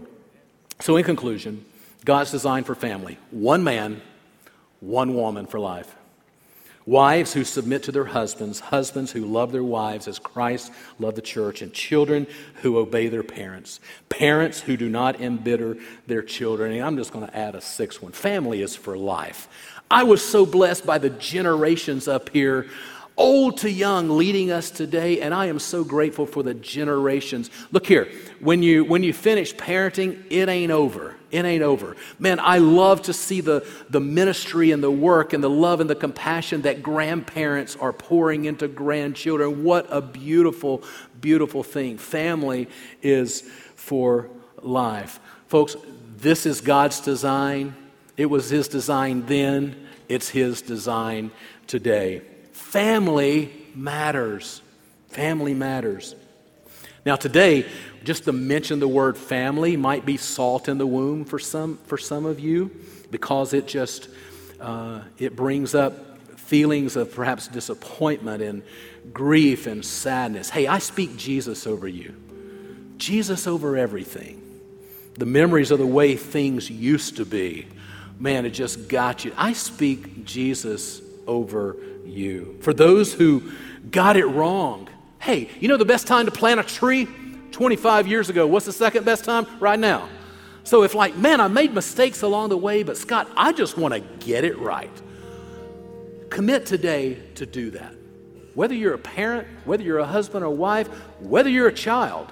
So, 0.78 0.96
in 0.98 1.04
conclusion, 1.04 1.64
God's 2.04 2.30
design 2.30 2.62
for 2.62 2.76
family 2.76 3.18
one 3.32 3.64
man, 3.64 4.02
one 4.78 5.16
woman 5.16 5.46
for 5.46 5.58
life. 5.58 5.96
Wives 6.86 7.32
who 7.32 7.42
submit 7.42 7.82
to 7.82 7.92
their 7.92 8.04
husbands, 8.04 8.60
husbands 8.60 9.10
who 9.10 9.26
love 9.26 9.50
their 9.50 9.64
wives 9.64 10.06
as 10.06 10.20
Christ 10.20 10.72
loved 11.00 11.16
the 11.16 11.22
church, 11.22 11.60
and 11.60 11.72
children 11.72 12.28
who 12.62 12.78
obey 12.78 13.08
their 13.08 13.24
parents. 13.24 13.80
Parents 14.08 14.60
who 14.60 14.76
do 14.76 14.88
not 14.88 15.20
embitter 15.20 15.76
their 16.06 16.22
children. 16.22 16.70
And 16.70 16.82
I'm 16.82 16.96
just 16.96 17.12
going 17.12 17.26
to 17.26 17.36
add 17.36 17.56
a 17.56 17.60
sixth 17.60 18.00
one 18.00 18.12
family 18.12 18.62
is 18.62 18.76
for 18.76 18.96
life. 18.96 19.48
I 19.90 20.04
was 20.04 20.24
so 20.24 20.46
blessed 20.46 20.86
by 20.86 20.98
the 20.98 21.10
generations 21.10 22.06
up 22.06 22.30
here 22.30 22.68
old 23.16 23.56
to 23.58 23.70
young 23.70 24.10
leading 24.10 24.50
us 24.50 24.70
today 24.70 25.22
and 25.22 25.32
i 25.32 25.46
am 25.46 25.58
so 25.58 25.82
grateful 25.82 26.26
for 26.26 26.42
the 26.42 26.54
generations. 26.54 27.50
Look 27.72 27.86
here 27.86 28.08
when 28.40 28.62
you 28.62 28.84
when 28.84 29.02
you 29.02 29.12
finish 29.12 29.54
parenting 29.54 30.22
it 30.30 30.48
ain't 30.48 30.72
over. 30.72 31.16
It 31.30 31.44
ain't 31.44 31.62
over. 31.62 31.96
Man 32.18 32.38
i 32.40 32.58
love 32.58 33.02
to 33.02 33.12
see 33.12 33.40
the 33.40 33.66
the 33.88 34.00
ministry 34.00 34.70
and 34.70 34.82
the 34.82 34.90
work 34.90 35.32
and 35.32 35.42
the 35.42 35.50
love 35.50 35.80
and 35.80 35.88
the 35.88 35.94
compassion 35.94 36.62
that 36.62 36.82
grandparents 36.82 37.74
are 37.76 37.92
pouring 37.92 38.44
into 38.44 38.68
grandchildren. 38.68 39.64
What 39.64 39.86
a 39.90 40.02
beautiful 40.02 40.82
beautiful 41.20 41.62
thing. 41.62 41.96
Family 41.98 42.68
is 43.02 43.42
for 43.76 44.28
life. 44.60 45.20
Folks 45.48 45.76
this 46.18 46.44
is 46.44 46.60
god's 46.60 47.00
design. 47.00 47.74
It 48.16 48.26
was 48.26 48.50
his 48.50 48.68
design 48.68 49.24
then. 49.26 49.86
It's 50.08 50.28
his 50.28 50.62
design 50.62 51.30
today 51.66 52.22
Family 52.66 53.52
matters. 53.76 54.60
Family 55.06 55.54
matters. 55.54 56.16
Now, 57.06 57.14
today, 57.14 57.64
just 58.02 58.24
to 58.24 58.32
mention 58.32 58.80
the 58.80 58.88
word 58.88 59.16
family 59.16 59.76
might 59.76 60.04
be 60.04 60.16
salt 60.16 60.68
in 60.68 60.76
the 60.76 60.86
womb 60.86 61.24
for 61.24 61.38
some, 61.38 61.78
for 61.86 61.96
some 61.96 62.26
of 62.26 62.40
you 62.40 62.72
because 63.12 63.54
it 63.54 63.68
just 63.68 64.08
uh, 64.60 65.02
it 65.16 65.36
brings 65.36 65.76
up 65.76 66.18
feelings 66.40 66.96
of 66.96 67.14
perhaps 67.14 67.46
disappointment 67.46 68.42
and 68.42 68.64
grief 69.12 69.68
and 69.68 69.84
sadness. 69.84 70.50
Hey, 70.50 70.66
I 70.66 70.78
speak 70.78 71.16
Jesus 71.16 71.68
over 71.68 71.86
you. 71.86 72.16
Jesus 72.96 73.46
over 73.46 73.76
everything. 73.76 74.42
The 75.14 75.24
memories 75.26 75.70
of 75.70 75.78
the 75.78 75.86
way 75.86 76.16
things 76.16 76.68
used 76.68 77.18
to 77.18 77.24
be. 77.24 77.68
Man, 78.18 78.44
it 78.44 78.50
just 78.50 78.88
got 78.88 79.24
you. 79.24 79.32
I 79.36 79.52
speak 79.52 80.24
Jesus 80.24 81.00
over 81.28 81.76
you. 82.06 82.58
For 82.60 82.72
those 82.72 83.12
who 83.12 83.52
got 83.90 84.16
it 84.16 84.26
wrong, 84.26 84.88
hey, 85.18 85.50
you 85.60 85.68
know 85.68 85.76
the 85.76 85.84
best 85.84 86.06
time 86.06 86.26
to 86.26 86.32
plant 86.32 86.60
a 86.60 86.62
tree? 86.62 87.08
25 87.52 88.06
years 88.06 88.28
ago. 88.28 88.46
What's 88.46 88.66
the 88.66 88.72
second 88.72 89.04
best 89.04 89.24
time? 89.24 89.46
Right 89.60 89.78
now. 89.78 90.10
So 90.64 90.82
if, 90.82 90.94
like, 90.94 91.16
man, 91.16 91.40
I 91.40 91.48
made 91.48 91.72
mistakes 91.72 92.22
along 92.22 92.50
the 92.50 92.56
way, 92.56 92.82
but 92.82 92.98
Scott, 92.98 93.30
I 93.36 93.52
just 93.52 93.78
want 93.78 93.94
to 93.94 94.00
get 94.00 94.44
it 94.44 94.58
right. 94.58 94.90
Commit 96.28 96.66
today 96.66 97.14
to 97.36 97.46
do 97.46 97.70
that. 97.70 97.94
Whether 98.54 98.74
you're 98.74 98.94
a 98.94 98.98
parent, 98.98 99.46
whether 99.64 99.82
you're 99.82 100.00
a 100.00 100.06
husband 100.06 100.44
or 100.44 100.50
wife, 100.50 100.88
whether 101.20 101.48
you're 101.48 101.68
a 101.68 101.72
child, 101.72 102.30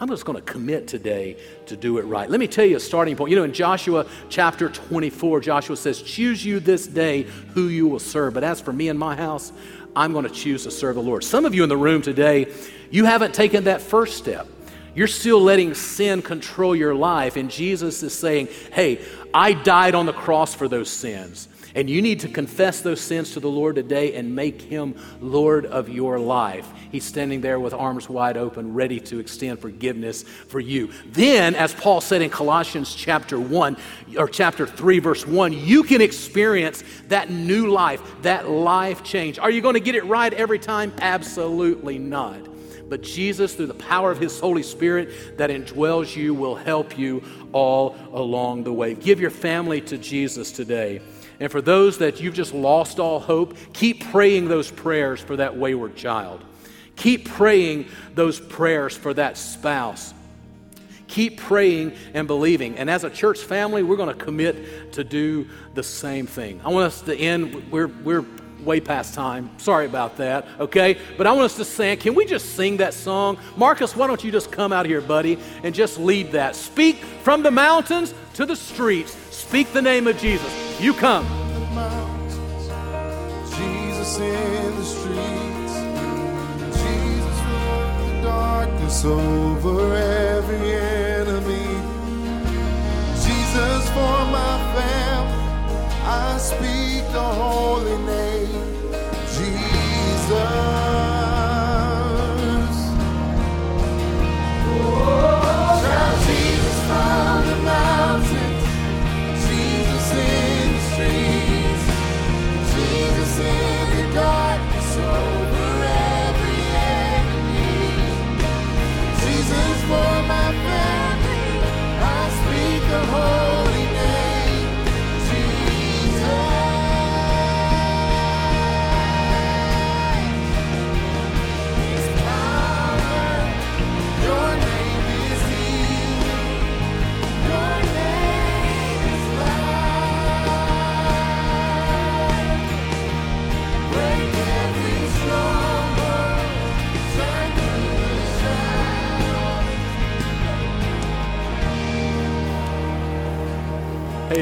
I'm 0.00 0.08
just 0.08 0.24
going 0.24 0.36
to 0.36 0.42
commit 0.42 0.88
today 0.88 1.36
to 1.66 1.76
do 1.76 1.98
it 1.98 2.06
right. 2.06 2.28
Let 2.28 2.40
me 2.40 2.46
tell 2.46 2.64
you 2.64 2.78
a 2.78 2.80
starting 2.80 3.16
point. 3.16 3.30
You 3.30 3.36
know, 3.36 3.44
in 3.44 3.52
Joshua 3.52 4.06
chapter 4.30 4.70
24, 4.70 5.40
Joshua 5.40 5.76
says, 5.76 6.00
Choose 6.00 6.42
you 6.42 6.58
this 6.58 6.86
day 6.86 7.24
who 7.52 7.68
you 7.68 7.86
will 7.86 7.98
serve. 7.98 8.32
But 8.32 8.42
as 8.42 8.62
for 8.62 8.72
me 8.72 8.88
and 8.88 8.98
my 8.98 9.14
house, 9.14 9.52
I'm 9.94 10.14
going 10.14 10.24
to 10.24 10.30
choose 10.30 10.62
to 10.62 10.70
serve 10.70 10.94
the 10.94 11.02
Lord. 11.02 11.22
Some 11.22 11.44
of 11.44 11.54
you 11.54 11.64
in 11.64 11.68
the 11.68 11.76
room 11.76 12.00
today, 12.00 12.50
you 12.90 13.04
haven't 13.04 13.34
taken 13.34 13.64
that 13.64 13.82
first 13.82 14.16
step. 14.16 14.48
You're 14.94 15.06
still 15.06 15.40
letting 15.42 15.74
sin 15.74 16.22
control 16.22 16.74
your 16.74 16.94
life. 16.94 17.36
And 17.36 17.50
Jesus 17.50 18.02
is 18.02 18.14
saying, 18.14 18.48
Hey, 18.72 19.04
I 19.34 19.52
died 19.52 19.94
on 19.94 20.06
the 20.06 20.14
cross 20.14 20.54
for 20.54 20.66
those 20.66 20.88
sins. 20.88 21.46
And 21.74 21.88
you 21.88 22.02
need 22.02 22.20
to 22.20 22.28
confess 22.28 22.80
those 22.80 23.00
sins 23.00 23.32
to 23.32 23.40
the 23.40 23.48
Lord 23.48 23.76
today 23.76 24.14
and 24.14 24.34
make 24.34 24.60
him 24.60 24.94
Lord 25.20 25.66
of 25.66 25.88
your 25.88 26.18
life. 26.18 26.68
He's 26.90 27.04
standing 27.04 27.40
there 27.40 27.60
with 27.60 27.72
arms 27.72 28.08
wide 28.08 28.36
open, 28.36 28.74
ready 28.74 28.98
to 29.00 29.18
extend 29.18 29.60
forgiveness 29.60 30.22
for 30.22 30.60
you. 30.60 30.90
Then, 31.06 31.54
as 31.54 31.72
Paul 31.72 32.00
said 32.00 32.22
in 32.22 32.30
Colossians 32.30 32.94
chapter 32.94 33.38
1 33.38 33.76
or 34.18 34.28
chapter 34.28 34.66
3, 34.66 34.98
verse 34.98 35.26
1, 35.26 35.52
you 35.52 35.82
can 35.82 36.00
experience 36.00 36.82
that 37.08 37.30
new 37.30 37.68
life, 37.68 38.02
that 38.22 38.48
life 38.48 39.04
change. 39.04 39.38
Are 39.38 39.50
you 39.50 39.60
going 39.60 39.74
to 39.74 39.80
get 39.80 39.94
it 39.94 40.04
right 40.06 40.32
every 40.32 40.58
time? 40.58 40.92
Absolutely 41.00 41.98
not. 41.98 42.48
But 42.88 43.02
Jesus, 43.02 43.54
through 43.54 43.68
the 43.68 43.74
power 43.74 44.10
of 44.10 44.18
His 44.18 44.40
Holy 44.40 44.64
Spirit 44.64 45.38
that 45.38 45.48
indwells 45.48 46.16
you, 46.16 46.34
will 46.34 46.56
help 46.56 46.98
you 46.98 47.22
all 47.52 47.96
along 48.12 48.64
the 48.64 48.72
way. 48.72 48.94
Give 48.94 49.20
your 49.20 49.30
family 49.30 49.80
to 49.82 49.96
Jesus 49.96 50.50
today. 50.50 51.00
And 51.40 51.50
for 51.50 51.62
those 51.62 51.98
that 51.98 52.20
you've 52.20 52.34
just 52.34 52.52
lost 52.52 53.00
all 53.00 53.18
hope, 53.18 53.56
keep 53.72 54.04
praying 54.10 54.48
those 54.48 54.70
prayers 54.70 55.20
for 55.20 55.36
that 55.36 55.56
wayward 55.56 55.96
child. 55.96 56.44
Keep 56.96 57.30
praying 57.30 57.86
those 58.14 58.38
prayers 58.38 58.94
for 58.94 59.14
that 59.14 59.38
spouse. 59.38 60.12
Keep 61.08 61.38
praying 61.38 61.94
and 62.14 62.28
believing. 62.28 62.76
And 62.76 62.90
as 62.90 63.04
a 63.04 63.10
church 63.10 63.40
family, 63.40 63.82
we're 63.82 63.96
going 63.96 64.16
to 64.16 64.24
commit 64.24 64.92
to 64.92 65.02
do 65.02 65.48
the 65.74 65.82
same 65.82 66.26
thing. 66.26 66.60
I 66.62 66.68
want 66.68 66.86
us 66.86 67.00
to 67.02 67.16
end, 67.16 67.72
we're, 67.72 67.88
we're 67.88 68.24
way 68.62 68.80
past 68.80 69.14
time. 69.14 69.50
Sorry 69.58 69.86
about 69.86 70.18
that, 70.18 70.46
okay? 70.58 70.98
But 71.16 71.26
I 71.26 71.32
want 71.32 71.46
us 71.46 71.56
to 71.56 71.64
sing. 71.64 71.98
Can 71.98 72.14
we 72.14 72.26
just 72.26 72.54
sing 72.54 72.76
that 72.76 72.94
song? 72.94 73.38
Marcus, 73.56 73.96
why 73.96 74.06
don't 74.06 74.22
you 74.22 74.30
just 74.30 74.52
come 74.52 74.72
out 74.72 74.86
here, 74.86 75.00
buddy, 75.00 75.38
and 75.62 75.74
just 75.74 75.98
lead 75.98 76.32
that? 76.32 76.54
Speak 76.54 76.96
from 77.22 77.42
the 77.42 77.50
mountains 77.50 78.14
to 78.34 78.46
the 78.46 78.56
streets. 78.56 79.16
Speak 79.50 79.72
the 79.72 79.82
name 79.82 80.06
of 80.06 80.16
Jesus. 80.16 80.80
You 80.80 80.94
come. 80.94 81.26
Jesus 83.56 84.20
in 84.20 84.76
the 84.76 84.84
streets. 84.84 85.74
Jesus 86.78 87.38
the 87.98 88.22
darkness 88.22 89.04
over 89.04 89.96
every 89.96 90.72
enemy. 90.72 91.66
Jesus 93.24 93.88
for 93.90 94.18
my 94.30 94.72
family. 94.72 95.19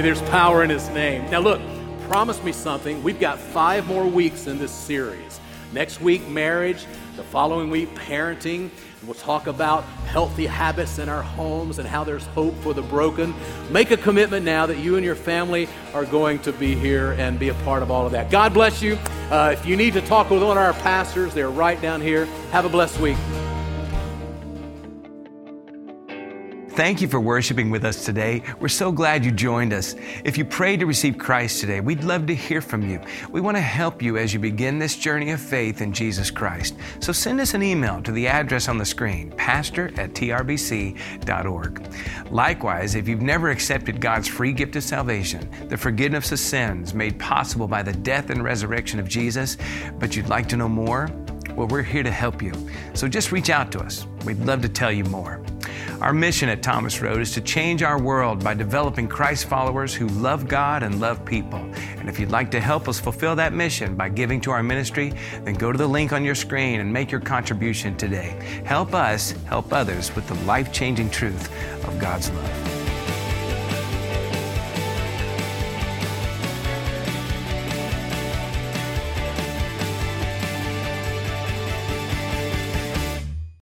There's 0.03 0.23
power 0.31 0.63
in 0.63 0.71
his 0.71 0.89
name. 0.91 1.29
Now, 1.31 1.41
look, 1.41 1.61
promise 2.09 2.43
me 2.43 2.53
something. 2.53 3.03
We've 3.03 3.19
got 3.19 3.39
five 3.39 3.87
more 3.87 4.07
weeks 4.07 4.47
in 4.47 4.59
this 4.59 4.73
series. 4.73 5.41
Next 5.73 6.01
week, 6.01 6.27
marriage. 6.29 6.87
The 7.17 7.23
following 7.25 7.69
week, 7.69 7.93
parenting. 7.95 8.71
We'll 9.05 9.15
talk 9.15 9.47
about 9.47 9.85
healthy 10.07 10.47
habits 10.47 10.99
in 10.99 11.09
our 11.09 11.23
homes 11.23 11.79
and 11.79 11.89
how 11.89 12.05
there's 12.05 12.27
hope 12.27 12.55
for 12.63 12.75
the 12.75 12.83
broken. 12.83 13.35
Make 13.71 13.91
a 13.91 13.97
commitment 13.97 14.45
now 14.45 14.67
that 14.67 14.79
you 14.79 14.97
and 14.97 15.05
your 15.05 15.15
family 15.15 15.69
are 15.95 16.05
going 16.05 16.39
to 16.41 16.53
be 16.53 16.75
here 16.75 17.13
and 17.13 17.39
be 17.39 17.49
a 17.49 17.55
part 17.55 17.83
of 17.83 17.91
all 17.91 18.07
of 18.07 18.13
that. 18.13 18.31
God 18.31 18.55
bless 18.55 18.83
you. 18.83 18.99
Uh, 19.31 19.51
if 19.53 19.67
you 19.67 19.77
need 19.77 19.95
to 19.95 20.01
talk 20.01 20.31
with 20.31 20.43
one 20.43 20.57
of 20.57 20.63
our 20.63 20.75
pastors, 20.75 21.35
they're 21.35 21.51
right 21.51 21.81
down 21.81 22.01
here. 22.01 22.27
Have 22.53 22.65
a 22.65 22.69
blessed 22.69 23.01
week. 23.01 23.17
Thank 26.79 27.03
you 27.03 27.09
for 27.09 27.19
worshiping 27.19 27.71
with 27.71 27.85
us 27.85 28.05
today. 28.05 28.41
We're 28.61 28.69
so 28.69 28.93
glad 28.93 29.25
you 29.25 29.33
joined 29.33 29.73
us. 29.73 29.97
If 30.23 30.39
you 30.39 30.45
prayed 30.45 30.79
to 30.79 30.87
receive 30.87 31.19
Christ 31.19 31.59
today, 31.59 31.81
we'd 31.81 32.05
love 32.05 32.29
to 32.29 32.35
hear 32.37 32.61
from 32.61 32.89
you. 32.89 33.01
We 33.33 33.41
want 33.41 33.57
to 33.57 33.61
help 33.61 34.01
you 34.01 34.17
as 34.17 34.33
you 34.33 34.39
begin 34.39 34.79
this 34.79 34.95
journey 34.95 35.33
of 35.33 35.41
faith 35.41 35.81
in 35.81 35.93
Jesus 35.93 36.31
Christ. 36.31 36.77
So 37.01 37.11
send 37.13 37.41
us 37.41 37.55
an 37.55 37.65
email 37.65 38.01
to 38.03 38.13
the 38.13 38.29
address 38.29 38.69
on 38.69 38.79
the 38.79 38.85
screen, 38.85 39.33
pastor 39.33 39.89
at 39.97 40.13
trbc.org. 40.13 41.83
Likewise, 42.31 42.95
if 42.95 43.09
you've 43.09 43.23
never 43.23 43.51
accepted 43.51 44.01
God's 44.01 44.29
free 44.29 44.53
gift 44.53 44.77
of 44.77 44.85
salvation, 44.85 45.51
the 45.69 45.77
forgiveness 45.77 46.31
of 46.31 46.39
sins 46.39 46.95
made 46.95 47.19
possible 47.19 47.67
by 47.67 47.83
the 47.83 47.93
death 47.93 48.31
and 48.31 48.45
resurrection 48.45 49.01
of 49.01 49.09
Jesus, 49.09 49.57
but 49.99 50.15
you'd 50.15 50.29
like 50.29 50.49
to 50.51 50.57
know 50.57 50.69
more, 50.69 51.11
well, 51.57 51.67
we're 51.67 51.83
here 51.83 52.05
to 52.05 52.13
help 52.13 52.41
you. 52.41 52.53
So 52.95 53.09
just 53.09 53.33
reach 53.33 53.51
out 53.51 53.73
to 53.73 53.81
us. 53.81 54.07
We'd 54.25 54.39
love 54.39 54.63
to 54.63 54.69
tell 54.69 54.93
you 54.93 55.03
more. 55.03 55.43
Our 56.01 56.13
mission 56.13 56.49
at 56.49 56.63
Thomas 56.63 57.01
Road 57.01 57.21
is 57.21 57.33
to 57.33 57.41
change 57.41 57.83
our 57.83 58.01
world 58.01 58.45
by 58.45 58.55
developing 58.55 59.09
Christ 59.09 59.47
followers 59.47 59.93
who 59.93 60.07
love 60.07 60.47
God 60.47 60.85
and 60.85 61.01
love 61.01 61.25
people. 61.25 61.59
And 61.97 62.09
if 62.09 62.21
you'd 62.21 62.31
like 62.31 62.53
to 62.53 62.61
help 62.61 62.89
us 62.89 63.01
fulfill 63.01 63.35
that 63.35 63.53
mission 63.53 63.97
by 63.97 64.09
giving 64.09 64.41
to 64.43 64.53
our 64.53 64.63
ministry, 64.63 65.13
then 65.43 65.55
go 65.55 65.73
to 65.73 65.79
the 65.79 65.89
link 65.89 66.13
on 66.13 66.25
your 66.25 66.37
screen 66.37 66.79
and 66.79 66.93
make 66.93 67.11
your 67.11 67.21
contribution 67.21 67.97
today. 67.97 68.41
Help 68.65 68.95
us 68.95 69.33
help 69.47 69.73
others 69.73 70.15
with 70.15 70.29
the 70.29 70.35
life 70.47 70.73
changing 70.73 71.11
truth 71.11 71.51
of 71.85 71.99
God's 71.99 72.31
love. 72.31 72.78